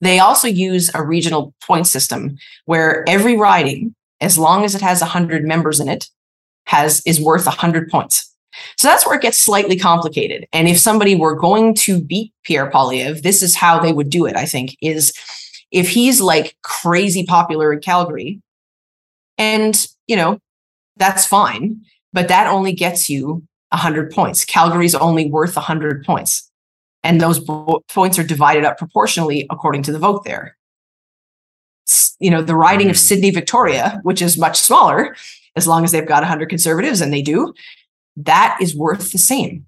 They 0.01 0.19
also 0.19 0.49
use 0.49 0.91
a 0.95 1.05
regional 1.05 1.55
point 1.65 1.87
system 1.87 2.37
where 2.65 3.09
every 3.09 3.37
riding, 3.37 3.95
as 4.21 4.39
long 4.39 4.65
as 4.65 4.75
it 4.75 4.81
has 4.81 5.01
100 5.01 5.45
members 5.45 5.81
in 5.81 5.89
it, 5.89 6.09
has 6.67 7.03
is 7.07 7.21
worth 7.21 7.47
100 7.47 7.91
points. 7.91 8.32
So 8.77 8.89
that's 8.89 9.07
where 9.07 9.17
it 9.17 9.23
gets 9.23 9.39
slightly 9.39 9.79
complicated. 9.79 10.47
And 10.53 10.69
if 10.69 10.79
somebody 10.79 11.15
were 11.15 11.35
going 11.35 11.75
to 11.77 12.03
beat 12.03 12.33
Pierre 12.45 12.71
Poilievre, 12.71 13.23
this 13.23 13.43
is 13.43 13.57
how 13.57 13.79
they 13.79 13.93
would 13.93 14.11
do 14.11 14.27
it, 14.27 14.37
I 14.37 14.45
think, 14.45 14.77
is 14.81 15.13
if 15.71 15.89
he's 15.89 16.21
like 16.21 16.57
crazy 16.63 17.25
popular 17.25 17.73
in 17.73 17.81
Calgary, 17.81 18.41
and, 19.39 19.87
you 20.07 20.17
know, 20.17 20.39
that's 20.97 21.27
fine, 21.27 21.81
but 22.13 22.29
that 22.29 22.47
only 22.47 22.73
gets 22.73 23.09
you 23.09 23.43
100 23.71 24.13
points. 24.13 24.45
Calgary's 24.45 24.95
only 24.95 25.31
worth 25.31 25.57
100 25.57 26.05
points. 26.05 26.51
And 27.03 27.21
those 27.21 27.41
bo- 27.41 27.83
points 27.89 28.19
are 28.19 28.25
divided 28.25 28.65
up 28.65 28.79
proportionally 28.79 29.47
according 29.51 29.83
to 29.85 29.93
the 29.93 29.99
vote 29.99 30.25
there. 30.25 30.57
You 32.21 32.31
know, 32.31 32.43
the 32.43 32.55
riding 32.55 32.89
of 32.89 32.97
mm-hmm. 32.97 33.01
Sydney 33.01 33.31
Victoria, 33.31 33.99
which 34.03 34.23
is 34.23 34.39
much 34.39 34.61
smaller, 34.61 35.17
as 35.57 35.67
long 35.67 35.85
as 35.85 35.91
they've 35.91 36.07
got 36.07 36.23
100 36.23 36.49
conservatives, 36.49 37.01
and 37.01 37.13
they 37.13 37.23
do, 37.23 37.53
that 38.17 38.59
is 38.61 38.77
worth 38.77 39.13
the 39.13 39.19
same. 39.19 39.67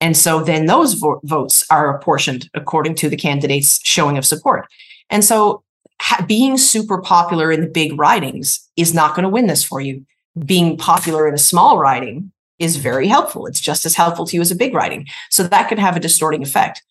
And 0.00 0.16
so 0.16 0.42
then 0.42 0.66
those 0.66 0.94
vo- 0.94 1.20
votes 1.24 1.64
are 1.70 1.96
apportioned 1.96 2.50
according 2.54 2.94
to 2.96 3.08
the 3.08 3.16
candidate's 3.16 3.80
showing 3.84 4.18
of 4.18 4.26
support. 4.26 4.66
And 5.10 5.24
so 5.24 5.62
ha- 6.00 6.24
being 6.26 6.58
super 6.58 7.00
popular 7.00 7.50
in 7.52 7.60
the 7.60 7.66
big 7.66 7.98
ridings 7.98 8.68
is 8.76 8.94
not 8.94 9.14
going 9.14 9.22
to 9.22 9.28
win 9.28 9.46
this 9.46 9.64
for 9.64 9.80
you. 9.80 10.04
Being 10.44 10.76
popular 10.76 11.28
in 11.28 11.34
a 11.34 11.38
small 11.38 11.78
riding 11.78 12.32
is 12.58 12.76
very 12.76 13.06
helpful. 13.06 13.46
It's 13.46 13.60
just 13.60 13.86
as 13.86 13.94
helpful 13.94 14.26
to 14.26 14.36
you 14.36 14.42
as 14.42 14.50
a 14.50 14.56
big 14.56 14.74
riding. 14.74 15.06
So 15.30 15.44
that 15.44 15.68
could 15.68 15.78
have 15.78 15.96
a 15.96 16.00
distorting 16.00 16.42
effect. 16.42 16.82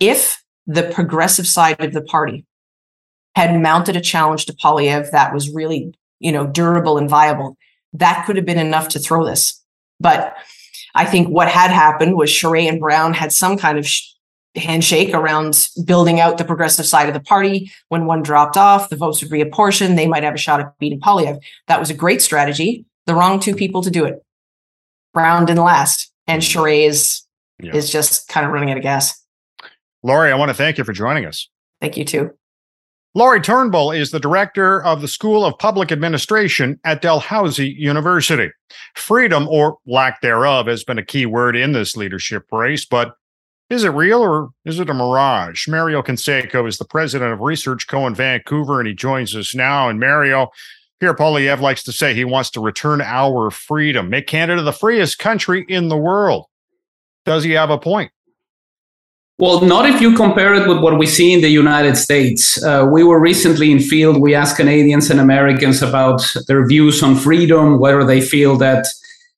If 0.00 0.42
the 0.66 0.84
progressive 0.84 1.46
side 1.46 1.82
of 1.82 1.92
the 1.92 2.02
party 2.02 2.44
had 3.34 3.60
mounted 3.60 3.96
a 3.96 4.00
challenge 4.00 4.46
to 4.46 4.52
Poilievre 4.52 5.10
that 5.10 5.34
was 5.34 5.50
really, 5.50 5.94
you 6.20 6.32
know, 6.32 6.46
durable 6.46 6.98
and 6.98 7.08
viable, 7.08 7.56
that 7.92 8.24
could 8.26 8.36
have 8.36 8.46
been 8.46 8.58
enough 8.58 8.88
to 8.88 8.98
throw 8.98 9.24
this. 9.24 9.62
But 10.00 10.36
I 10.94 11.04
think 11.04 11.28
what 11.28 11.48
had 11.48 11.70
happened 11.70 12.16
was 12.16 12.30
Charest 12.30 12.68
and 12.68 12.80
Brown 12.80 13.12
had 13.14 13.32
some 13.32 13.56
kind 13.56 13.78
of 13.78 13.86
sh- 13.86 14.12
handshake 14.54 15.12
around 15.12 15.68
building 15.84 16.20
out 16.20 16.38
the 16.38 16.44
progressive 16.44 16.86
side 16.86 17.08
of 17.08 17.14
the 17.14 17.20
party. 17.20 17.70
When 17.88 18.06
one 18.06 18.22
dropped 18.22 18.56
off, 18.56 18.88
the 18.88 18.96
votes 18.96 19.22
would 19.22 19.30
reapportion. 19.30 19.96
They 19.96 20.06
might 20.06 20.22
have 20.22 20.34
a 20.34 20.38
shot 20.38 20.60
at 20.60 20.78
beating 20.78 21.00
Poilievre. 21.00 21.40
That 21.68 21.80
was 21.80 21.90
a 21.90 21.94
great 21.94 22.22
strategy. 22.22 22.86
The 23.06 23.14
wrong 23.14 23.40
two 23.40 23.54
people 23.54 23.82
to 23.82 23.90
do 23.90 24.04
it. 24.04 24.22
Brown 25.12 25.46
didn't 25.46 25.64
last, 25.64 26.12
and 26.26 26.42
mm-hmm. 26.42 26.60
Charest 26.60 26.86
is, 26.86 27.22
yeah. 27.62 27.74
is 27.74 27.90
just 27.90 28.28
kind 28.28 28.46
of 28.46 28.52
running 28.52 28.70
out 28.70 28.76
of 28.76 28.82
gas. 28.82 29.22
Lori, 30.02 30.30
I 30.30 30.34
want 30.36 30.50
to 30.50 30.54
thank 30.54 30.78
you 30.78 30.84
for 30.84 30.92
joining 30.92 31.24
us. 31.24 31.48
Thank 31.80 31.96
you 31.96 32.04
too. 32.04 32.32
Lori 33.16 33.40
Turnbull 33.40 33.92
is 33.92 34.10
the 34.10 34.20
director 34.20 34.84
of 34.84 35.00
the 35.00 35.08
School 35.08 35.42
of 35.42 35.58
Public 35.58 35.90
Administration 35.90 36.78
at 36.84 37.00
Dalhousie 37.00 37.70
University. 37.70 38.50
Freedom, 38.94 39.48
or 39.48 39.78
lack 39.86 40.20
thereof, 40.20 40.66
has 40.66 40.84
been 40.84 40.98
a 40.98 41.02
key 41.02 41.24
word 41.24 41.56
in 41.56 41.72
this 41.72 41.96
leadership 41.96 42.44
race, 42.52 42.84
but 42.84 43.14
is 43.70 43.84
it 43.84 43.88
real 43.88 44.20
or 44.20 44.50
is 44.66 44.78
it 44.80 44.90
a 44.90 44.92
mirage? 44.92 45.66
Mario 45.66 46.02
Canseco 46.02 46.68
is 46.68 46.76
the 46.76 46.84
president 46.84 47.32
of 47.32 47.40
Research 47.40 47.86
Co 47.86 48.06
in 48.06 48.14
Vancouver, 48.14 48.80
and 48.80 48.86
he 48.86 48.92
joins 48.92 49.34
us 49.34 49.54
now. 49.54 49.88
And 49.88 49.98
Mario, 49.98 50.48
Pierre 51.00 51.14
Poilievre 51.14 51.62
likes 51.62 51.84
to 51.84 51.92
say 51.92 52.12
he 52.12 52.26
wants 52.26 52.50
to 52.50 52.60
return 52.60 53.00
our 53.00 53.50
freedom, 53.50 54.10
make 54.10 54.26
Canada 54.26 54.60
the 54.60 54.74
freest 54.74 55.18
country 55.18 55.64
in 55.70 55.88
the 55.88 55.96
world. 55.96 56.48
Does 57.24 57.44
he 57.44 57.52
have 57.52 57.70
a 57.70 57.78
point? 57.78 58.12
Well, 59.38 59.60
not 59.60 59.84
if 59.86 60.00
you 60.00 60.14
compare 60.14 60.54
it 60.54 60.66
with 60.66 60.78
what 60.78 60.98
we 60.98 61.06
see 61.06 61.34
in 61.34 61.42
the 61.42 61.50
United 61.50 61.96
States. 61.96 62.62
Uh, 62.62 62.88
we 62.90 63.04
were 63.04 63.20
recently 63.20 63.70
in 63.70 63.80
field. 63.80 64.16
We 64.16 64.34
asked 64.34 64.56
Canadians 64.56 65.10
and 65.10 65.20
Americans 65.20 65.82
about 65.82 66.22
their 66.48 66.66
views 66.66 67.02
on 67.02 67.16
freedom, 67.16 67.78
whether 67.78 68.02
they 68.02 68.22
feel 68.22 68.56
that 68.56 68.86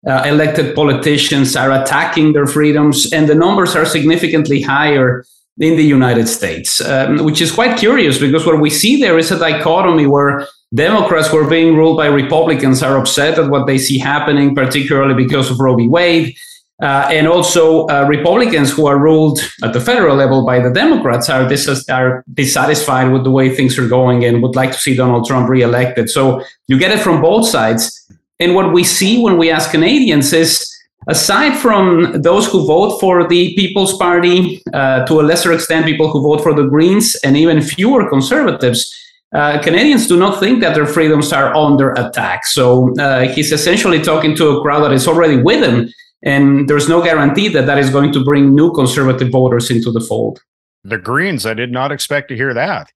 uh, 0.06 0.22
elected 0.24 0.76
politicians 0.76 1.56
are 1.56 1.72
attacking 1.72 2.32
their 2.32 2.46
freedoms, 2.46 3.12
and 3.12 3.28
the 3.28 3.34
numbers 3.34 3.74
are 3.74 3.84
significantly 3.84 4.62
higher 4.62 5.24
in 5.58 5.76
the 5.76 5.82
United 5.82 6.28
States, 6.28 6.80
um, 6.80 7.24
which 7.24 7.40
is 7.40 7.50
quite 7.50 7.76
curious 7.76 8.18
because 8.18 8.46
what 8.46 8.61
we 8.61 8.70
see 8.70 9.00
there 9.00 9.18
is 9.18 9.32
a 9.32 9.38
dichotomy 9.38 10.06
where 10.06 10.46
Democrats 10.72 11.26
who 11.26 11.38
are 11.38 11.50
being 11.50 11.74
ruled 11.74 11.96
by 11.96 12.06
Republicans 12.06 12.84
are 12.84 12.96
upset 12.96 13.37
at 13.37 13.50
what 13.50 13.66
they 13.66 13.78
see 13.78 13.98
happening, 13.98 14.54
particularly 14.54 15.14
because 15.14 15.50
of 15.50 15.58
Roe 15.58 15.74
v. 15.74 15.88
Wade. 15.88 16.37
Uh, 16.80 17.08
and 17.10 17.26
also, 17.26 17.88
uh, 17.88 18.06
Republicans 18.08 18.70
who 18.70 18.86
are 18.86 18.98
ruled 18.98 19.40
at 19.64 19.72
the 19.72 19.80
federal 19.80 20.14
level 20.14 20.46
by 20.46 20.60
the 20.60 20.70
Democrats 20.70 21.28
are, 21.28 21.48
dis- 21.48 21.88
are 21.88 22.24
dissatisfied 22.34 23.10
with 23.10 23.24
the 23.24 23.30
way 23.30 23.52
things 23.52 23.76
are 23.76 23.88
going 23.88 24.24
and 24.24 24.40
would 24.42 24.54
like 24.54 24.70
to 24.70 24.78
see 24.78 24.94
Donald 24.94 25.26
Trump 25.26 25.48
reelected. 25.48 26.08
So 26.08 26.44
you 26.68 26.78
get 26.78 26.92
it 26.92 27.00
from 27.00 27.20
both 27.20 27.48
sides. 27.48 28.08
And 28.38 28.54
what 28.54 28.72
we 28.72 28.84
see 28.84 29.20
when 29.20 29.38
we 29.38 29.50
ask 29.50 29.72
Canadians 29.72 30.32
is, 30.32 30.72
aside 31.08 31.58
from 31.58 32.22
those 32.22 32.46
who 32.46 32.64
vote 32.64 33.00
for 33.00 33.26
the 33.26 33.54
People's 33.56 33.96
Party, 33.98 34.62
uh, 34.72 35.04
to 35.06 35.20
a 35.20 35.22
lesser 35.22 35.52
extent, 35.52 35.84
people 35.84 36.08
who 36.08 36.22
vote 36.22 36.44
for 36.44 36.54
the 36.54 36.68
Greens, 36.68 37.16
and 37.24 37.36
even 37.36 37.60
fewer 37.60 38.08
conservatives, 38.08 38.94
uh, 39.34 39.60
Canadians 39.60 40.06
do 40.06 40.16
not 40.16 40.38
think 40.38 40.60
that 40.60 40.76
their 40.76 40.86
freedoms 40.86 41.32
are 41.32 41.52
under 41.56 41.90
attack. 41.94 42.46
So 42.46 42.94
uh, 42.98 43.26
he's 43.28 43.50
essentially 43.50 44.00
talking 44.00 44.36
to 44.36 44.50
a 44.50 44.62
crowd 44.62 44.84
that 44.84 44.92
is 44.92 45.08
already 45.08 45.42
with 45.42 45.64
him 45.64 45.92
and 46.22 46.68
there's 46.68 46.88
no 46.88 47.02
guarantee 47.02 47.48
that 47.48 47.66
that 47.66 47.78
is 47.78 47.90
going 47.90 48.12
to 48.12 48.24
bring 48.24 48.54
new 48.54 48.72
conservative 48.72 49.31
voters 49.31 49.70
into 49.70 49.90
the 49.90 50.00
fold. 50.00 50.42
The 50.85 50.98
Greens, 50.98 51.46
I 51.46 51.54
did 51.54 51.72
not 51.72 51.92
expect 51.92 52.28
to 52.28 52.37
hear 52.37 52.54
that. 52.54 52.92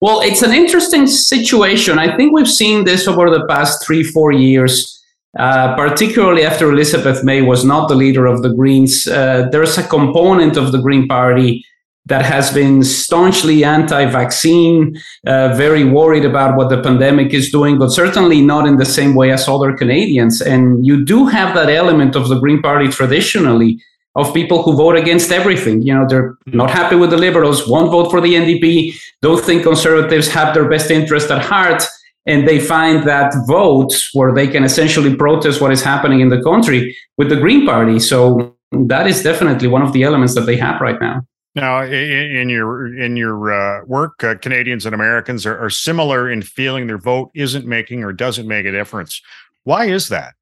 Well, 0.00 0.20
it's 0.20 0.42
an 0.42 0.52
interesting 0.52 1.06
situation. 1.06 1.98
I 1.98 2.16
think 2.16 2.32
we've 2.32 2.48
seen 2.48 2.84
this 2.84 3.08
over 3.08 3.30
the 3.30 3.46
past 3.46 3.84
three, 3.84 4.02
four 4.02 4.30
years, 4.30 5.02
uh, 5.38 5.74
particularly 5.74 6.44
after 6.44 6.70
Elizabeth 6.70 7.24
May 7.24 7.40
was 7.40 7.64
not 7.64 7.88
the 7.88 7.94
leader 7.94 8.26
of 8.26 8.42
the 8.42 8.52
Greens. 8.52 9.06
Uh, 9.06 9.48
there's 9.50 9.78
a 9.78 9.82
component 9.82 10.58
of 10.58 10.72
the 10.72 10.78
Green 10.78 11.08
Party 11.08 11.64
that 12.06 12.24
has 12.24 12.52
been 12.52 12.84
staunchly 12.84 13.64
anti-vaccine, 13.64 14.96
uh, 15.26 15.54
very 15.54 15.84
worried 15.84 16.24
about 16.24 16.56
what 16.56 16.68
the 16.68 16.80
pandemic 16.80 17.34
is 17.34 17.50
doing, 17.50 17.78
but 17.78 17.90
certainly 17.90 18.40
not 18.40 18.66
in 18.66 18.76
the 18.76 18.84
same 18.84 19.14
way 19.14 19.32
as 19.32 19.48
other 19.48 19.76
Canadians. 19.76 20.40
And 20.40 20.86
you 20.86 21.04
do 21.04 21.26
have 21.26 21.54
that 21.56 21.68
element 21.68 22.14
of 22.14 22.28
the 22.28 22.38
Green 22.38 22.62
Party 22.62 22.88
traditionally 22.88 23.80
of 24.14 24.32
people 24.32 24.62
who 24.62 24.76
vote 24.76 24.96
against 24.96 25.30
everything. 25.32 25.82
You 25.82 25.94
know, 25.94 26.06
they're 26.08 26.38
not 26.46 26.70
happy 26.70 26.96
with 26.96 27.10
the 27.10 27.16
Liberals, 27.16 27.68
won't 27.68 27.90
vote 27.90 28.10
for 28.10 28.20
the 28.20 28.34
NDP, 28.34 28.94
don't 29.20 29.44
think 29.44 29.64
conservatives 29.64 30.28
have 30.28 30.54
their 30.54 30.68
best 30.68 30.90
interest 30.90 31.30
at 31.30 31.42
heart. 31.42 31.82
And 32.28 32.46
they 32.48 32.58
find 32.58 33.06
that 33.06 33.32
votes 33.46 34.10
where 34.12 34.34
they 34.34 34.48
can 34.48 34.64
essentially 34.64 35.14
protest 35.14 35.60
what 35.60 35.70
is 35.70 35.82
happening 35.82 36.20
in 36.20 36.28
the 36.28 36.42
country 36.42 36.96
with 37.18 37.28
the 37.28 37.36
Green 37.36 37.64
Party. 37.64 38.00
So 38.00 38.56
that 38.72 39.06
is 39.06 39.22
definitely 39.22 39.68
one 39.68 39.82
of 39.82 39.92
the 39.92 40.02
elements 40.02 40.34
that 40.34 40.40
they 40.40 40.56
have 40.56 40.80
right 40.80 41.00
now. 41.00 41.22
Now, 41.56 41.82
in, 41.82 41.92
in 41.92 42.48
your 42.50 42.94
in 42.94 43.16
your 43.16 43.50
uh, 43.50 43.84
work, 43.86 44.22
uh, 44.22 44.34
Canadians 44.34 44.84
and 44.84 44.94
Americans 44.94 45.46
are, 45.46 45.58
are 45.58 45.70
similar 45.70 46.30
in 46.30 46.42
feeling 46.42 46.86
their 46.86 46.98
vote 46.98 47.30
isn't 47.34 47.66
making 47.66 48.04
or 48.04 48.12
doesn't 48.12 48.46
make 48.46 48.66
a 48.66 48.72
difference. 48.72 49.22
Why 49.64 49.86
is 49.86 50.10
that? 50.10 50.34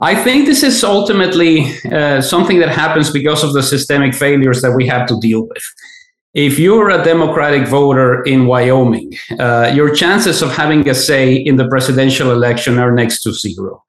I 0.00 0.14
think 0.14 0.46
this 0.46 0.62
is 0.62 0.84
ultimately 0.84 1.66
uh, 1.90 2.20
something 2.20 2.60
that 2.60 2.68
happens 2.68 3.10
because 3.10 3.42
of 3.42 3.54
the 3.54 3.62
systemic 3.62 4.14
failures 4.14 4.62
that 4.62 4.72
we 4.72 4.86
have 4.86 5.08
to 5.08 5.18
deal 5.20 5.48
with. 5.48 5.64
If 6.32 6.60
you're 6.60 6.90
a 6.90 7.02
Democratic 7.02 7.66
voter 7.66 8.22
in 8.22 8.46
Wyoming, 8.46 9.14
uh, 9.40 9.72
your 9.74 9.92
chances 9.94 10.42
of 10.42 10.52
having 10.52 10.88
a 10.88 10.94
say 10.94 11.34
in 11.34 11.56
the 11.56 11.68
presidential 11.68 12.30
election 12.30 12.78
are 12.78 12.92
next 12.92 13.22
to 13.22 13.32
zero. 13.32 13.82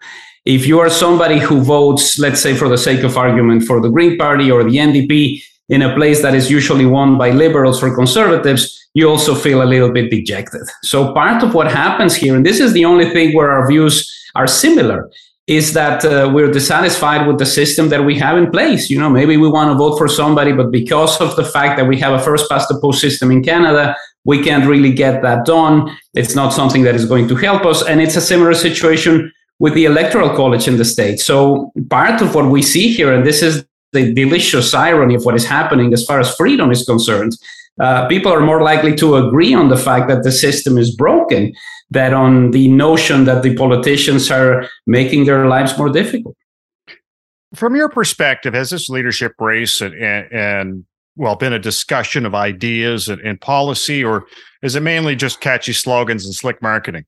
If 0.43 0.65
you 0.65 0.79
are 0.79 0.89
somebody 0.89 1.39
who 1.39 1.61
votes, 1.61 2.17
let's 2.17 2.39
say 2.39 2.55
for 2.55 2.69
the 2.69 2.77
sake 2.77 3.03
of 3.03 3.17
argument, 3.17 3.63
for 3.63 3.79
the 3.79 3.89
Green 3.89 4.17
Party 4.17 4.51
or 4.51 4.63
the 4.63 4.77
NDP, 4.77 5.41
in 5.69 5.81
a 5.81 5.95
place 5.95 6.21
that 6.21 6.35
is 6.35 6.49
usually 6.49 6.85
won 6.85 7.17
by 7.17 7.31
liberals 7.31 7.81
or 7.81 7.93
conservatives, 7.95 8.87
you 8.93 9.09
also 9.09 9.35
feel 9.35 9.61
a 9.61 9.65
little 9.65 9.91
bit 9.91 10.09
dejected. 10.09 10.61
So, 10.83 11.13
part 11.13 11.43
of 11.43 11.53
what 11.53 11.71
happens 11.71 12.15
here, 12.15 12.35
and 12.35 12.45
this 12.45 12.59
is 12.59 12.73
the 12.73 12.85
only 12.85 13.09
thing 13.09 13.35
where 13.35 13.51
our 13.51 13.67
views 13.67 14.11
are 14.35 14.47
similar, 14.47 15.09
is 15.47 15.73
that 15.73 16.03
uh, 16.03 16.31
we're 16.33 16.51
dissatisfied 16.51 17.27
with 17.27 17.37
the 17.37 17.45
system 17.45 17.89
that 17.89 18.03
we 18.03 18.17
have 18.17 18.37
in 18.37 18.49
place. 18.49 18.89
You 18.89 18.99
know, 18.99 19.09
maybe 19.09 19.37
we 19.37 19.47
want 19.47 19.71
to 19.71 19.77
vote 19.77 19.97
for 19.97 20.07
somebody, 20.07 20.51
but 20.51 20.71
because 20.71 21.19
of 21.21 21.35
the 21.35 21.45
fact 21.45 21.77
that 21.77 21.87
we 21.87 21.99
have 21.99 22.13
a 22.13 22.23
first 22.23 22.49
past 22.49 22.67
the 22.67 22.79
post 22.79 22.99
system 22.99 23.29
in 23.29 23.43
Canada, 23.43 23.95
we 24.23 24.43
can't 24.43 24.65
really 24.65 24.91
get 24.91 25.21
that 25.21 25.45
done. 25.45 25.95
It's 26.15 26.33
not 26.33 26.49
something 26.49 26.83
that 26.83 26.95
is 26.95 27.05
going 27.05 27.27
to 27.27 27.35
help 27.35 27.63
us. 27.65 27.83
And 27.83 28.01
it's 28.01 28.15
a 28.15 28.21
similar 28.21 28.55
situation 28.55 29.31
with 29.59 29.75
the 29.75 29.85
electoral 29.85 30.35
college 30.35 30.67
in 30.67 30.77
the 30.77 30.85
state. 30.85 31.19
So 31.19 31.71
part 31.89 32.21
of 32.21 32.33
what 32.33 32.49
we 32.49 32.61
see 32.63 32.91
here, 32.91 33.13
and 33.13 33.25
this 33.25 33.43
is 33.43 33.63
the 33.95 34.13
delicious 34.13 34.73
irony 34.73 35.15
of 35.15 35.25
what 35.25 35.35
is 35.35 35.45
happening 35.45 35.91
as 35.93 36.05
far 36.05 36.19
as 36.19 36.35
freedom 36.35 36.69
is 36.71 36.85
concerned. 36.85 37.33
Uh, 37.79 38.07
people 38.07 38.31
are 38.31 38.41
more 38.41 38.61
likely 38.61 38.95
to 38.95 39.15
agree 39.15 39.53
on 39.53 39.69
the 39.69 39.77
fact 39.77 40.07
that 40.07 40.23
the 40.23 40.31
system 40.31 40.77
is 40.77 40.95
broken 40.95 41.53
than 41.89 42.13
on 42.13 42.51
the 42.51 42.67
notion 42.67 43.25
that 43.25 43.43
the 43.43 43.55
politicians 43.55 44.29
are 44.31 44.67
making 44.85 45.25
their 45.25 45.47
lives 45.47 45.77
more 45.77 45.89
difficult. 45.89 46.35
From 47.53 47.75
your 47.75 47.89
perspective, 47.89 48.53
has 48.53 48.69
this 48.69 48.89
leadership 48.89 49.33
race 49.39 49.81
and, 49.81 49.93
and, 49.95 50.31
and 50.31 50.85
well 51.15 51.35
been 51.35 51.53
a 51.53 51.59
discussion 51.59 52.25
of 52.25 52.35
ideas 52.35 53.07
and, 53.07 53.21
and 53.21 53.39
policy, 53.39 54.03
or 54.03 54.25
is 54.61 54.75
it 54.75 54.81
mainly 54.81 55.15
just 55.15 55.39
catchy 55.39 55.73
slogans 55.73 56.25
and 56.25 56.33
slick 56.35 56.61
marketing? 56.61 57.05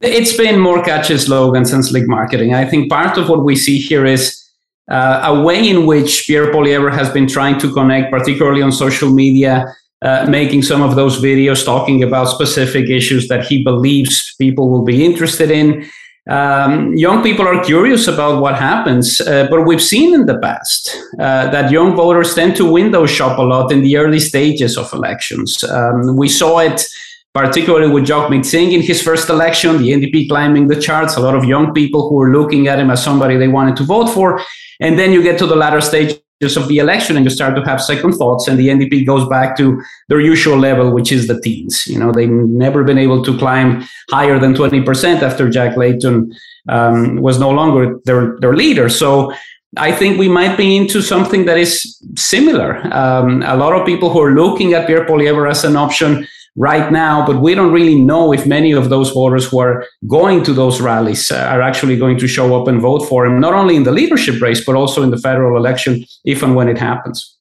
It's 0.00 0.36
been 0.36 0.58
more 0.58 0.82
catchy 0.82 1.18
slogans 1.18 1.72
and 1.72 1.84
slick 1.84 2.06
marketing. 2.06 2.54
I 2.54 2.64
think 2.64 2.90
part 2.90 3.16
of 3.16 3.28
what 3.28 3.44
we 3.44 3.56
see 3.56 3.78
here 3.78 4.04
is 4.04 4.43
uh, 4.90 5.20
a 5.24 5.42
way 5.42 5.68
in 5.68 5.86
which 5.86 6.24
Pierre 6.26 6.52
Poilievre 6.52 6.92
has 6.92 7.10
been 7.10 7.26
trying 7.26 7.58
to 7.60 7.72
connect, 7.72 8.10
particularly 8.10 8.62
on 8.62 8.72
social 8.72 9.10
media, 9.10 9.74
uh, 10.02 10.26
making 10.28 10.62
some 10.62 10.82
of 10.82 10.96
those 10.96 11.20
videos 11.20 11.64
talking 11.64 12.02
about 12.02 12.28
specific 12.28 12.90
issues 12.90 13.28
that 13.28 13.46
he 13.46 13.62
believes 13.64 14.34
people 14.36 14.70
will 14.70 14.84
be 14.84 15.04
interested 15.04 15.50
in. 15.50 15.88
Um, 16.28 16.94
young 16.94 17.22
people 17.22 17.46
are 17.46 17.62
curious 17.62 18.06
about 18.08 18.40
what 18.40 18.56
happens, 18.56 19.20
uh, 19.20 19.46
but 19.50 19.66
we've 19.66 19.82
seen 19.82 20.14
in 20.14 20.24
the 20.26 20.38
past 20.38 20.94
uh, 21.18 21.50
that 21.50 21.70
young 21.70 21.94
voters 21.94 22.34
tend 22.34 22.56
to 22.56 22.70
window 22.70 23.04
shop 23.06 23.38
a 23.38 23.42
lot 23.42 23.72
in 23.72 23.82
the 23.82 23.96
early 23.96 24.20
stages 24.20 24.78
of 24.78 24.90
elections. 24.92 25.62
Um, 25.64 26.16
we 26.16 26.28
saw 26.28 26.58
it 26.58 26.86
particularly 27.34 27.92
with 27.92 28.06
Jagmeet 28.06 28.44
Singh 28.44 28.72
in 28.72 28.80
his 28.80 29.02
first 29.02 29.28
election, 29.28 29.78
the 29.78 29.90
NDP 29.90 30.28
climbing 30.28 30.68
the 30.68 30.80
charts, 30.80 31.16
a 31.16 31.20
lot 31.20 31.34
of 31.34 31.44
young 31.44 31.74
people 31.74 32.08
who 32.08 32.14
were 32.14 32.30
looking 32.30 32.68
at 32.68 32.78
him 32.78 32.90
as 32.90 33.02
somebody 33.02 33.36
they 33.36 33.48
wanted 33.48 33.76
to 33.76 33.82
vote 33.82 34.06
for. 34.06 34.40
And 34.80 34.98
then 34.98 35.12
you 35.12 35.22
get 35.22 35.36
to 35.40 35.46
the 35.46 35.56
latter 35.56 35.80
stages 35.80 36.20
of 36.56 36.68
the 36.68 36.78
election 36.78 37.16
and 37.16 37.24
you 37.24 37.30
start 37.30 37.56
to 37.56 37.62
have 37.62 37.82
second 37.82 38.12
thoughts 38.12 38.46
and 38.46 38.56
the 38.56 38.68
NDP 38.68 39.04
goes 39.04 39.28
back 39.28 39.56
to 39.56 39.82
their 40.08 40.20
usual 40.20 40.56
level, 40.56 40.92
which 40.92 41.10
is 41.10 41.26
the 41.26 41.40
teens. 41.40 41.86
You 41.88 41.98
know, 41.98 42.12
they've 42.12 42.30
never 42.30 42.84
been 42.84 42.98
able 42.98 43.24
to 43.24 43.36
climb 43.36 43.84
higher 44.10 44.38
than 44.38 44.54
20% 44.54 45.22
after 45.22 45.50
Jack 45.50 45.76
Layton 45.76 46.32
um, 46.68 47.16
was 47.16 47.40
no 47.40 47.50
longer 47.50 47.98
their, 48.04 48.38
their 48.38 48.54
leader. 48.54 48.88
So 48.88 49.32
I 49.76 49.90
think 49.90 50.18
we 50.18 50.28
might 50.28 50.56
be 50.56 50.76
into 50.76 51.02
something 51.02 51.46
that 51.46 51.58
is 51.58 52.00
similar. 52.14 52.76
Um, 52.94 53.42
a 53.42 53.56
lot 53.56 53.72
of 53.72 53.84
people 53.84 54.10
who 54.10 54.22
are 54.22 54.32
looking 54.32 54.74
at 54.74 54.86
Pierre 54.86 55.04
Poilievre 55.04 55.50
as 55.50 55.64
an 55.64 55.74
option 55.76 56.28
right 56.56 56.92
now, 56.92 57.26
but 57.26 57.40
we 57.40 57.54
don't 57.54 57.72
really 57.72 58.00
know 58.00 58.32
if 58.32 58.46
many 58.46 58.72
of 58.72 58.88
those 58.88 59.10
voters 59.10 59.46
who 59.46 59.58
are 59.58 59.86
going 60.06 60.44
to 60.44 60.52
those 60.52 60.80
rallies 60.80 61.30
uh, 61.30 61.36
are 61.36 61.62
actually 61.62 61.96
going 61.96 62.18
to 62.18 62.28
show 62.28 62.60
up 62.60 62.68
and 62.68 62.80
vote 62.80 63.00
for 63.08 63.26
him, 63.26 63.40
not 63.40 63.54
only 63.54 63.76
in 63.76 63.82
the 63.82 63.92
leadership 63.92 64.40
race, 64.40 64.64
but 64.64 64.76
also 64.76 65.02
in 65.02 65.10
the 65.10 65.18
federal 65.18 65.56
election, 65.56 66.04
if 66.24 66.42
and 66.42 66.54
when 66.54 66.68
it 66.68 66.78
happens. 66.78 67.36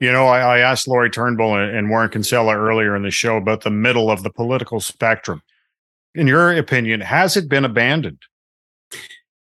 You 0.00 0.12
know, 0.12 0.26
I, 0.26 0.40
I 0.40 0.58
asked 0.58 0.86
Lori 0.86 1.10
Turnbull 1.10 1.56
and 1.56 1.90
Warren 1.90 2.10
Kinsella 2.10 2.56
earlier 2.56 2.94
in 2.94 3.02
the 3.02 3.10
show 3.10 3.36
about 3.36 3.62
the 3.62 3.70
middle 3.70 4.10
of 4.10 4.22
the 4.22 4.30
political 4.30 4.80
spectrum. 4.80 5.42
In 6.14 6.26
your 6.26 6.56
opinion, 6.56 7.00
has 7.00 7.36
it 7.36 7.48
been 7.48 7.64
abandoned? 7.64 8.18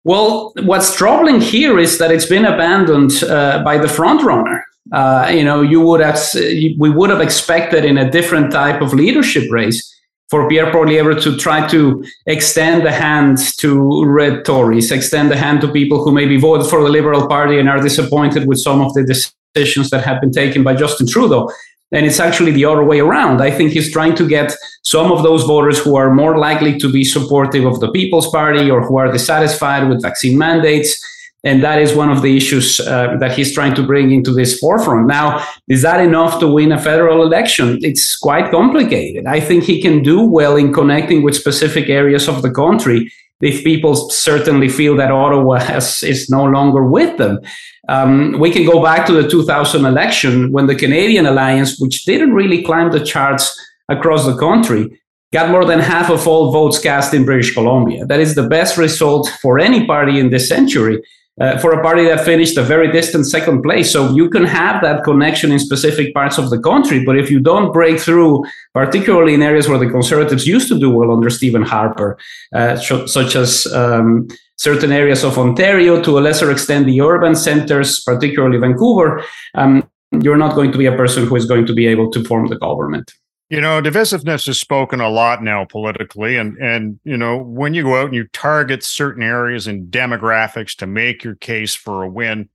Well, 0.03 0.53
what's 0.63 0.95
troubling 0.95 1.41
here 1.41 1.77
is 1.77 1.97
that 1.97 2.11
it's 2.11 2.25
been 2.25 2.45
abandoned 2.45 3.23
uh, 3.23 3.61
by 3.63 3.77
the 3.77 3.89
front 3.89 4.23
runner 4.23 4.63
uh, 4.91 5.31
you 5.33 5.43
know, 5.43 5.61
you 5.61 5.81
would 5.81 6.01
have 6.01 6.19
we 6.33 6.89
would 6.89 7.09
have 7.09 7.21
expected 7.21 7.85
in 7.85 7.97
a 7.97 8.09
different 8.09 8.51
type 8.51 8.81
of 8.81 8.93
leadership 8.93 9.51
race 9.51 9.93
for 10.29 10.47
Pierre 10.49 10.71
Poilievre 10.71 11.21
to 11.21 11.37
try 11.37 11.67
to 11.67 12.03
extend 12.25 12.85
the 12.85 12.91
hand 12.91 13.37
to 13.57 14.05
red 14.05 14.43
Tories, 14.45 14.91
extend 14.91 15.31
the 15.31 15.37
hand 15.37 15.61
to 15.61 15.71
people 15.71 16.03
who 16.03 16.11
maybe 16.11 16.37
voted 16.37 16.69
for 16.69 16.83
the 16.83 16.89
Liberal 16.89 17.27
Party 17.27 17.59
and 17.59 17.69
are 17.69 17.81
disappointed 17.81 18.47
with 18.47 18.59
some 18.59 18.81
of 18.81 18.93
the 18.93 19.03
decisions 19.03 19.89
that 19.89 20.03
have 20.03 20.19
been 20.19 20.31
taken 20.31 20.63
by 20.63 20.75
Justin 20.75 21.07
Trudeau. 21.07 21.49
And 21.93 22.05
it's 22.05 22.19
actually 22.19 22.51
the 22.51 22.65
other 22.65 22.83
way 22.83 22.99
around. 22.99 23.41
I 23.41 23.49
think 23.49 23.71
he's 23.71 23.93
trying 23.93 24.15
to 24.15 24.27
get 24.27 24.53
some 24.83 25.09
of 25.09 25.23
those 25.23 25.43
voters 25.43 25.79
who 25.79 25.95
are 25.95 26.13
more 26.13 26.37
likely 26.37 26.77
to 26.79 26.91
be 26.91 27.05
supportive 27.05 27.65
of 27.65 27.79
the 27.79 27.89
People's 27.91 28.29
Party 28.29 28.69
or 28.69 28.85
who 28.85 28.97
are 28.97 29.09
dissatisfied 29.09 29.87
with 29.87 30.01
vaccine 30.01 30.37
mandates 30.37 31.01
and 31.47 31.63
that 31.63 31.79
is 31.79 31.95
one 31.95 32.11
of 32.11 32.21
the 32.21 32.35
issues 32.35 32.79
uh, 32.81 33.15
that 33.21 33.31
he's 33.31 33.53
trying 33.53 33.73
to 33.75 33.83
bring 33.83 34.11
into 34.11 34.33
this 34.33 34.59
forefront. 34.59 35.07
Now, 35.07 35.45
is 35.69 35.81
that 35.81 36.01
enough 36.01 36.39
to 36.41 36.47
win 36.47 36.73
a 36.73 36.81
federal 36.89 37.23
election? 37.23 37.79
It's 37.83 38.17
quite 38.17 38.51
complicated. 38.51 39.25
I 39.25 39.39
think 39.39 39.63
he 39.63 39.81
can 39.81 40.03
do 40.03 40.19
well 40.25 40.57
in 40.57 40.73
connecting 40.73 41.23
with 41.23 41.35
specific 41.35 41.87
areas 41.87 42.27
of 42.27 42.41
the 42.41 42.51
country 42.51 43.09
if 43.39 43.63
people 43.63 43.95
certainly 44.09 44.67
feel 44.67 44.97
that 44.97 45.09
Ottawa 45.09 45.59
has, 45.71 46.03
is 46.03 46.29
no 46.29 46.43
longer 46.43 46.83
with 46.83 47.17
them. 47.17 47.39
Um, 47.87 48.37
we 48.39 48.51
can 48.51 48.65
go 48.65 48.83
back 48.83 49.05
to 49.07 49.13
the 49.13 49.29
2000 49.29 49.85
election 49.85 50.51
when 50.51 50.67
the 50.67 50.75
Canadian 50.75 51.25
Alliance, 51.25 51.79
which 51.79 52.03
didn't 52.03 52.33
really 52.33 52.61
climb 52.61 52.91
the 52.91 53.05
charts 53.05 53.57
across 53.87 54.25
the 54.25 54.37
country, 54.37 54.99
got 55.31 55.49
more 55.49 55.63
than 55.63 55.79
half 55.79 56.09
of 56.09 56.27
all 56.27 56.51
votes 56.51 56.77
cast 56.79 57.13
in 57.13 57.23
British 57.23 57.53
Columbia. 57.53 58.05
That 58.05 58.19
is 58.19 58.35
the 58.35 58.49
best 58.49 58.77
result 58.77 59.29
for 59.41 59.59
any 59.59 59.85
party 59.85 60.19
in 60.19 60.29
this 60.29 60.49
century 60.49 61.01
uh, 61.39 61.57
for 61.59 61.71
a 61.71 61.83
party 61.83 62.05
that 62.05 62.25
finished 62.25 62.57
a 62.57 62.63
very 62.63 62.91
distant 62.91 63.25
second 63.25 63.61
place. 63.61 63.91
So 63.91 64.11
you 64.11 64.29
can 64.29 64.43
have 64.43 64.81
that 64.81 65.03
connection 65.03 65.51
in 65.51 65.59
specific 65.59 66.13
parts 66.13 66.37
of 66.37 66.49
the 66.49 66.59
country, 66.59 67.03
but 67.05 67.17
if 67.17 67.29
you 67.29 67.39
don't 67.39 67.71
break 67.71 67.99
through, 67.99 68.43
particularly 68.73 69.33
in 69.33 69.41
areas 69.41 69.67
where 69.67 69.77
the 69.77 69.89
Conservatives 69.89 70.47
used 70.47 70.67
to 70.69 70.79
do 70.79 70.89
well 70.89 71.11
under 71.11 71.29
Stephen 71.29 71.63
Harper, 71.63 72.17
uh, 72.53 72.75
such 72.75 73.35
as 73.35 73.67
um, 73.73 74.27
certain 74.57 74.91
areas 74.91 75.23
of 75.23 75.37
Ontario, 75.37 76.01
to 76.01 76.17
a 76.17 76.21
lesser 76.21 76.51
extent 76.51 76.85
the 76.85 77.01
urban 77.01 77.35
centers, 77.35 77.99
particularly 78.01 78.57
Vancouver, 78.57 79.23
um, 79.55 79.87
you're 80.21 80.37
not 80.37 80.55
going 80.55 80.71
to 80.71 80.77
be 80.77 80.85
a 80.85 80.95
person 80.95 81.27
who 81.27 81.35
is 81.35 81.45
going 81.45 81.65
to 81.65 81.73
be 81.73 81.85
able 81.85 82.09
to 82.11 82.23
form 82.23 82.47
the 82.47 82.57
government. 82.57 83.11
You 83.49 83.61
know, 83.61 83.81
divisiveness 83.81 84.49
is 84.49 84.59
spoken 84.59 84.99
a 84.99 85.09
lot 85.09 85.41
now 85.41 85.63
politically, 85.63 86.35
and 86.35 86.57
and 86.57 86.99
you 87.05 87.15
know 87.15 87.37
when 87.37 87.73
you 87.73 87.83
go 87.83 87.95
out 87.95 88.07
and 88.07 88.13
you 88.13 88.27
target 88.33 88.83
certain 88.83 89.23
areas 89.23 89.67
and 89.67 89.89
demographics 89.89 90.75
to 90.77 90.87
make 90.87 91.23
your 91.23 91.35
case 91.35 91.73
for 91.73 92.03
a 92.03 92.09
win, 92.09 92.49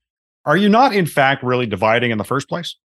are 0.44 0.56
you 0.56 0.68
not 0.68 0.94
in 0.94 1.06
fact 1.06 1.42
really 1.42 1.64
dividing 1.64 2.10
in 2.10 2.18
the 2.18 2.24
first 2.24 2.46
place? 2.46 2.76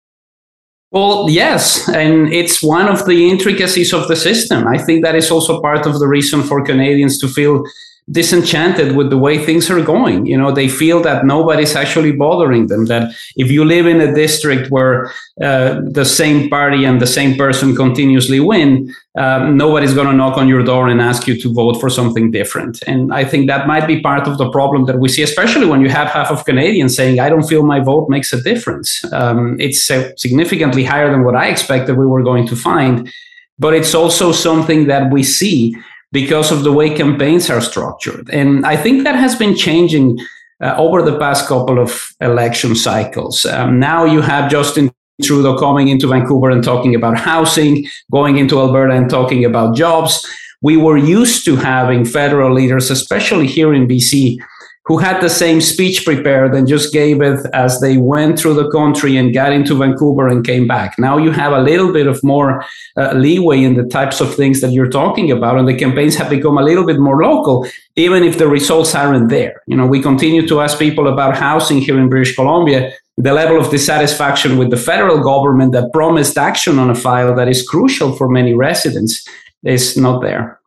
Well, 0.92 1.28
yes, 1.28 1.88
and 1.88 2.32
it's 2.32 2.62
one 2.62 2.88
of 2.88 3.06
the 3.06 3.28
intricacies 3.28 3.92
of 3.92 4.06
the 4.06 4.14
system. 4.14 4.68
I 4.68 4.78
think 4.78 5.02
that 5.02 5.16
is 5.16 5.30
also 5.30 5.60
part 5.60 5.84
of 5.84 5.98
the 5.98 6.06
reason 6.06 6.44
for 6.44 6.64
Canadians 6.64 7.18
to 7.18 7.28
feel 7.28 7.64
disenchanted 8.10 8.94
with 8.94 9.10
the 9.10 9.18
way 9.18 9.44
things 9.44 9.68
are 9.68 9.82
going. 9.82 10.26
You 10.26 10.38
know, 10.38 10.52
they 10.52 10.68
feel 10.68 11.00
that 11.02 11.24
nobody's 11.24 11.74
actually 11.74 12.12
bothering 12.12 12.68
them. 12.68 12.86
That 12.86 13.12
if 13.36 13.50
you 13.50 13.64
live 13.64 13.86
in 13.86 14.00
a 14.00 14.14
district 14.14 14.70
where 14.70 15.10
uh, 15.42 15.80
the 15.82 16.04
same 16.04 16.48
party 16.48 16.84
and 16.84 17.00
the 17.00 17.06
same 17.06 17.36
person 17.36 17.74
continuously 17.74 18.38
win, 18.38 18.94
um, 19.18 19.56
nobody's 19.56 19.92
going 19.92 20.06
to 20.06 20.12
knock 20.12 20.38
on 20.38 20.46
your 20.46 20.62
door 20.62 20.88
and 20.88 21.00
ask 21.00 21.26
you 21.26 21.40
to 21.40 21.52
vote 21.52 21.80
for 21.80 21.90
something 21.90 22.30
different. 22.30 22.80
And 22.86 23.12
I 23.12 23.24
think 23.24 23.48
that 23.48 23.66
might 23.66 23.88
be 23.88 24.00
part 24.00 24.28
of 24.28 24.38
the 24.38 24.50
problem 24.50 24.84
that 24.86 25.00
we 25.00 25.08
see, 25.08 25.22
especially 25.22 25.66
when 25.66 25.80
you 25.80 25.88
have 25.88 26.08
half 26.08 26.30
of 26.30 26.44
Canadians 26.44 26.94
saying, 26.94 27.18
I 27.18 27.28
don't 27.28 27.48
feel 27.48 27.64
my 27.64 27.80
vote 27.80 28.08
makes 28.08 28.32
a 28.32 28.40
difference. 28.40 29.04
Um, 29.12 29.56
it's 29.58 29.90
uh, 29.90 30.14
significantly 30.16 30.84
higher 30.84 31.10
than 31.10 31.24
what 31.24 31.34
I 31.34 31.48
expected 31.48 31.96
we 31.96 32.06
were 32.06 32.22
going 32.22 32.46
to 32.46 32.54
find. 32.54 33.12
But 33.58 33.74
it's 33.74 33.94
also 33.94 34.32
something 34.32 34.86
that 34.86 35.10
we 35.10 35.22
see 35.22 35.74
because 36.22 36.50
of 36.50 36.64
the 36.64 36.72
way 36.72 36.88
campaigns 36.88 37.50
are 37.50 37.60
structured. 37.60 38.30
And 38.30 38.64
I 38.64 38.74
think 38.74 39.04
that 39.04 39.16
has 39.16 39.34
been 39.36 39.54
changing 39.54 40.18
uh, 40.62 40.74
over 40.78 41.02
the 41.02 41.18
past 41.18 41.46
couple 41.46 41.78
of 41.78 41.90
election 42.22 42.74
cycles. 42.74 43.44
Um, 43.44 43.78
now 43.78 44.04
you 44.04 44.22
have 44.22 44.50
Justin 44.50 44.90
Trudeau 45.22 45.58
coming 45.58 45.88
into 45.88 46.06
Vancouver 46.08 46.48
and 46.48 46.64
talking 46.64 46.94
about 46.94 47.18
housing, 47.18 47.84
going 48.10 48.38
into 48.38 48.58
Alberta 48.58 48.94
and 48.94 49.10
talking 49.10 49.44
about 49.44 49.76
jobs. 49.76 50.26
We 50.62 50.78
were 50.78 50.96
used 50.96 51.44
to 51.44 51.56
having 51.56 52.06
federal 52.06 52.50
leaders, 52.54 52.90
especially 52.90 53.46
here 53.46 53.74
in 53.74 53.86
BC, 53.86 54.38
who 54.86 54.98
had 54.98 55.20
the 55.20 55.28
same 55.28 55.60
speech 55.60 56.04
prepared 56.04 56.54
and 56.54 56.68
just 56.68 56.92
gave 56.92 57.20
it 57.20 57.44
as 57.52 57.80
they 57.80 57.96
went 57.96 58.38
through 58.38 58.54
the 58.54 58.70
country 58.70 59.16
and 59.16 59.34
got 59.34 59.52
into 59.52 59.74
Vancouver 59.74 60.28
and 60.28 60.46
came 60.46 60.66
back. 60.66 60.96
Now 60.96 61.18
you 61.18 61.32
have 61.32 61.52
a 61.52 61.60
little 61.60 61.92
bit 61.92 62.06
of 62.06 62.22
more 62.22 62.64
uh, 62.96 63.12
leeway 63.12 63.64
in 63.64 63.74
the 63.74 63.82
types 63.82 64.20
of 64.20 64.34
things 64.34 64.60
that 64.60 64.72
you're 64.72 64.88
talking 64.88 65.32
about, 65.32 65.58
and 65.58 65.66
the 65.66 65.76
campaigns 65.76 66.14
have 66.16 66.30
become 66.30 66.56
a 66.56 66.62
little 66.62 66.86
bit 66.86 67.00
more 67.00 67.20
local, 67.20 67.66
even 67.96 68.22
if 68.22 68.38
the 68.38 68.46
results 68.46 68.94
aren't 68.94 69.28
there. 69.28 69.62
You 69.66 69.76
know, 69.76 69.86
we 69.86 70.00
continue 70.00 70.46
to 70.46 70.60
ask 70.60 70.78
people 70.78 71.08
about 71.08 71.36
housing 71.36 71.80
here 71.80 71.98
in 71.98 72.08
British 72.08 72.36
Columbia. 72.36 72.92
The 73.18 73.32
level 73.32 73.58
of 73.58 73.70
dissatisfaction 73.70 74.56
with 74.58 74.70
the 74.70 74.76
federal 74.76 75.20
government 75.20 75.72
that 75.72 75.92
promised 75.92 76.38
action 76.38 76.78
on 76.78 76.90
a 76.90 76.94
file 76.94 77.34
that 77.34 77.48
is 77.48 77.66
crucial 77.66 78.14
for 78.14 78.28
many 78.28 78.54
residents 78.54 79.26
is 79.64 79.96
not 79.96 80.20
there. 80.20 80.60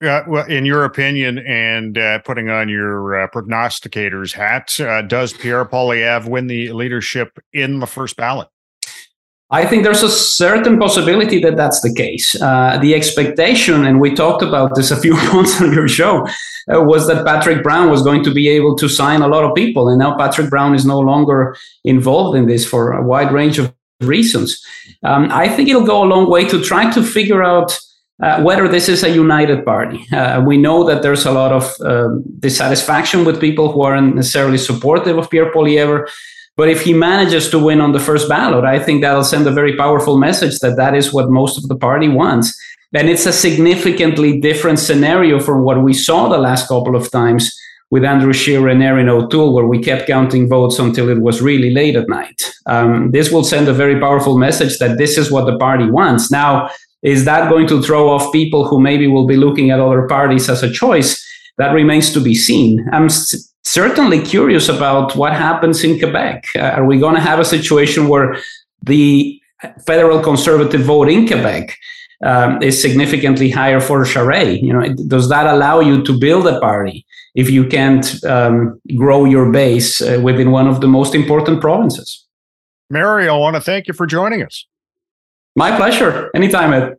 Well, 0.00 0.44
in 0.46 0.66
your 0.66 0.84
opinion, 0.84 1.38
and 1.38 1.96
uh, 1.96 2.18
putting 2.20 2.50
on 2.50 2.68
your 2.68 3.22
uh, 3.22 3.26
prognosticator's 3.28 4.32
hat, 4.32 4.78
uh, 4.80 5.02
does 5.02 5.32
Pierre 5.32 5.64
Poilievre 5.64 6.28
win 6.28 6.46
the 6.46 6.72
leadership 6.72 7.38
in 7.52 7.78
the 7.78 7.86
first 7.86 8.16
ballot? 8.16 8.48
I 9.50 9.64
think 9.64 9.84
there's 9.84 10.02
a 10.02 10.10
certain 10.10 10.78
possibility 10.78 11.40
that 11.42 11.56
that's 11.56 11.80
the 11.80 11.94
case. 11.94 12.34
Uh, 12.40 12.78
the 12.78 12.94
expectation, 12.94 13.84
and 13.84 14.00
we 14.00 14.12
talked 14.12 14.42
about 14.42 14.74
this 14.74 14.90
a 14.90 14.96
few 15.00 15.14
months 15.32 15.60
on 15.60 15.72
your 15.72 15.86
show, 15.86 16.26
uh, 16.72 16.82
was 16.82 17.06
that 17.06 17.24
Patrick 17.24 17.62
Brown 17.62 17.90
was 17.90 18.02
going 18.02 18.24
to 18.24 18.34
be 18.34 18.48
able 18.48 18.74
to 18.76 18.88
sign 18.88 19.22
a 19.22 19.28
lot 19.28 19.44
of 19.44 19.54
people. 19.54 19.88
And 19.88 19.98
now 19.98 20.16
Patrick 20.16 20.50
Brown 20.50 20.74
is 20.74 20.84
no 20.84 20.98
longer 20.98 21.56
involved 21.84 22.36
in 22.36 22.46
this 22.46 22.66
for 22.66 22.92
a 22.92 23.02
wide 23.02 23.32
range 23.32 23.58
of 23.58 23.72
reasons. 24.00 24.60
Um, 25.04 25.28
I 25.30 25.48
think 25.48 25.68
it'll 25.68 25.86
go 25.86 26.02
a 26.02 26.08
long 26.08 26.28
way 26.28 26.48
to 26.48 26.60
try 26.60 26.90
to 26.90 27.02
figure 27.02 27.42
out 27.42 27.78
uh, 28.22 28.42
whether 28.42 28.68
this 28.68 28.88
is 28.88 29.02
a 29.02 29.10
united 29.10 29.64
party. 29.64 30.06
Uh, 30.12 30.40
we 30.40 30.56
know 30.56 30.84
that 30.84 31.02
there's 31.02 31.26
a 31.26 31.32
lot 31.32 31.52
of 31.52 31.74
uh, 31.80 32.08
dissatisfaction 32.38 33.24
with 33.24 33.40
people 33.40 33.72
who 33.72 33.82
aren't 33.82 34.14
necessarily 34.14 34.58
supportive 34.58 35.18
of 35.18 35.30
Pierre 35.30 35.52
Poilievre. 35.52 36.08
But 36.56 36.68
if 36.68 36.82
he 36.82 36.94
manages 36.94 37.48
to 37.50 37.58
win 37.58 37.80
on 37.80 37.92
the 37.92 37.98
first 37.98 38.28
ballot, 38.28 38.64
I 38.64 38.78
think 38.78 39.02
that'll 39.02 39.24
send 39.24 39.46
a 39.46 39.50
very 39.50 39.76
powerful 39.76 40.16
message 40.16 40.60
that 40.60 40.76
that 40.76 40.94
is 40.94 41.12
what 41.12 41.28
most 41.28 41.58
of 41.58 41.66
the 41.66 41.76
party 41.76 42.08
wants. 42.08 42.56
And 42.92 43.08
it's 43.08 43.26
a 43.26 43.32
significantly 43.32 44.40
different 44.40 44.78
scenario 44.78 45.40
from 45.40 45.64
what 45.64 45.82
we 45.82 45.92
saw 45.92 46.28
the 46.28 46.38
last 46.38 46.68
couple 46.68 46.94
of 46.94 47.10
times 47.10 47.58
with 47.90 48.04
Andrew 48.04 48.32
Scheer 48.32 48.68
and 48.68 48.82
Erin 48.82 49.08
O'Toole, 49.08 49.52
where 49.52 49.66
we 49.66 49.80
kept 49.80 50.06
counting 50.06 50.48
votes 50.48 50.78
until 50.78 51.08
it 51.08 51.20
was 51.20 51.42
really 51.42 51.70
late 51.70 51.96
at 51.96 52.08
night. 52.08 52.52
Um, 52.66 53.10
this 53.10 53.32
will 53.32 53.44
send 53.44 53.68
a 53.68 53.72
very 53.72 53.98
powerful 53.98 54.38
message 54.38 54.78
that 54.78 54.96
this 54.96 55.18
is 55.18 55.32
what 55.32 55.46
the 55.46 55.58
party 55.58 55.90
wants. 55.90 56.30
Now, 56.30 56.70
is 57.04 57.24
that 57.26 57.48
going 57.50 57.66
to 57.68 57.82
throw 57.82 58.08
off 58.08 58.32
people 58.32 58.66
who 58.66 58.80
maybe 58.80 59.06
will 59.06 59.26
be 59.26 59.36
looking 59.36 59.70
at 59.70 59.78
other 59.78 60.08
parties 60.08 60.48
as 60.48 60.62
a 60.62 60.70
choice? 60.72 61.22
That 61.58 61.72
remains 61.72 62.12
to 62.14 62.20
be 62.20 62.34
seen. 62.34 62.84
I'm 62.92 63.04
s- 63.06 63.52
certainly 63.62 64.20
curious 64.20 64.68
about 64.68 65.14
what 65.14 65.32
happens 65.34 65.84
in 65.84 65.98
Quebec. 65.98 66.46
Uh, 66.56 66.60
are 66.76 66.86
we 66.86 66.98
going 66.98 67.14
to 67.14 67.20
have 67.20 67.38
a 67.38 67.44
situation 67.44 68.08
where 68.08 68.36
the 68.82 69.40
federal 69.86 70.20
conservative 70.20 70.80
vote 70.82 71.08
in 71.08 71.26
Quebec 71.26 71.76
um, 72.24 72.62
is 72.62 72.80
significantly 72.80 73.50
higher 73.50 73.80
for 73.80 74.02
Charest? 74.04 74.62
You 74.62 74.72
know, 74.72 74.94
does 75.06 75.28
that 75.28 75.46
allow 75.46 75.80
you 75.80 76.02
to 76.04 76.18
build 76.18 76.46
a 76.46 76.58
party 76.60 77.06
if 77.34 77.50
you 77.50 77.66
can't 77.66 78.24
um, 78.24 78.80
grow 78.96 79.24
your 79.24 79.52
base 79.52 80.00
uh, 80.00 80.20
within 80.22 80.50
one 80.50 80.66
of 80.66 80.80
the 80.80 80.88
most 80.88 81.14
important 81.14 81.60
provinces? 81.60 82.26
Mary, 82.90 83.28
I 83.28 83.36
want 83.36 83.56
to 83.56 83.60
thank 83.60 83.88
you 83.88 83.94
for 83.94 84.06
joining 84.06 84.42
us. 84.42 84.66
My 85.56 85.76
pleasure. 85.76 86.30
Anytime, 86.34 86.72
Ed. 86.72 86.96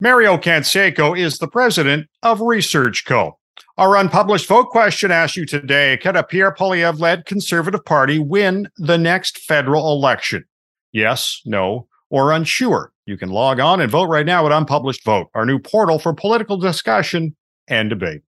Mario 0.00 0.36
Canseco 0.36 1.18
is 1.18 1.38
the 1.38 1.48
president 1.48 2.08
of 2.22 2.40
Research 2.40 3.04
Co. 3.04 3.38
Our 3.76 3.96
unpublished 3.96 4.46
vote 4.46 4.70
question 4.70 5.10
asks 5.10 5.36
you 5.36 5.44
today 5.44 5.96
Can 5.96 6.14
a 6.14 6.22
Pierre 6.22 6.54
Poilievre 6.54 7.00
led 7.00 7.26
Conservative 7.26 7.84
Party 7.84 8.20
win 8.20 8.68
the 8.76 8.98
next 8.98 9.38
federal 9.38 9.92
election? 9.92 10.44
Yes, 10.92 11.40
no, 11.44 11.88
or 12.08 12.30
unsure. 12.30 12.92
You 13.06 13.16
can 13.16 13.30
log 13.30 13.58
on 13.58 13.80
and 13.80 13.90
vote 13.90 14.04
right 14.04 14.26
now 14.26 14.46
at 14.46 14.52
Unpublished 14.52 15.04
Vote, 15.04 15.28
our 15.34 15.44
new 15.44 15.58
portal 15.58 15.98
for 15.98 16.14
political 16.14 16.56
discussion 16.56 17.34
and 17.66 17.90
debate. 17.90 18.22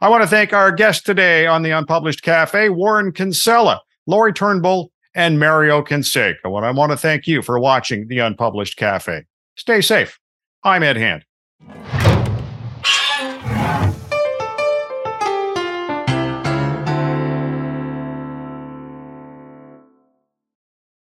I 0.00 0.08
want 0.08 0.22
to 0.22 0.28
thank 0.28 0.52
our 0.52 0.70
guests 0.70 1.02
today 1.02 1.48
on 1.48 1.62
the 1.62 1.70
Unpublished 1.70 2.22
Cafe, 2.22 2.68
Warren 2.68 3.10
Kinsella, 3.10 3.80
Lori 4.06 4.32
Turnbull, 4.32 4.92
and 5.14 5.38
Mario 5.38 5.82
Canseco. 5.82 6.56
And 6.56 6.66
I 6.66 6.70
want 6.70 6.92
to 6.92 6.96
thank 6.96 7.26
you 7.26 7.42
for 7.42 7.58
watching 7.58 8.08
the 8.08 8.18
Unpublished 8.18 8.76
Cafe. 8.76 9.24
Stay 9.56 9.80
safe. 9.80 10.18
I'm 10.62 10.82
Ed 10.82 10.96
Hand. 10.96 11.24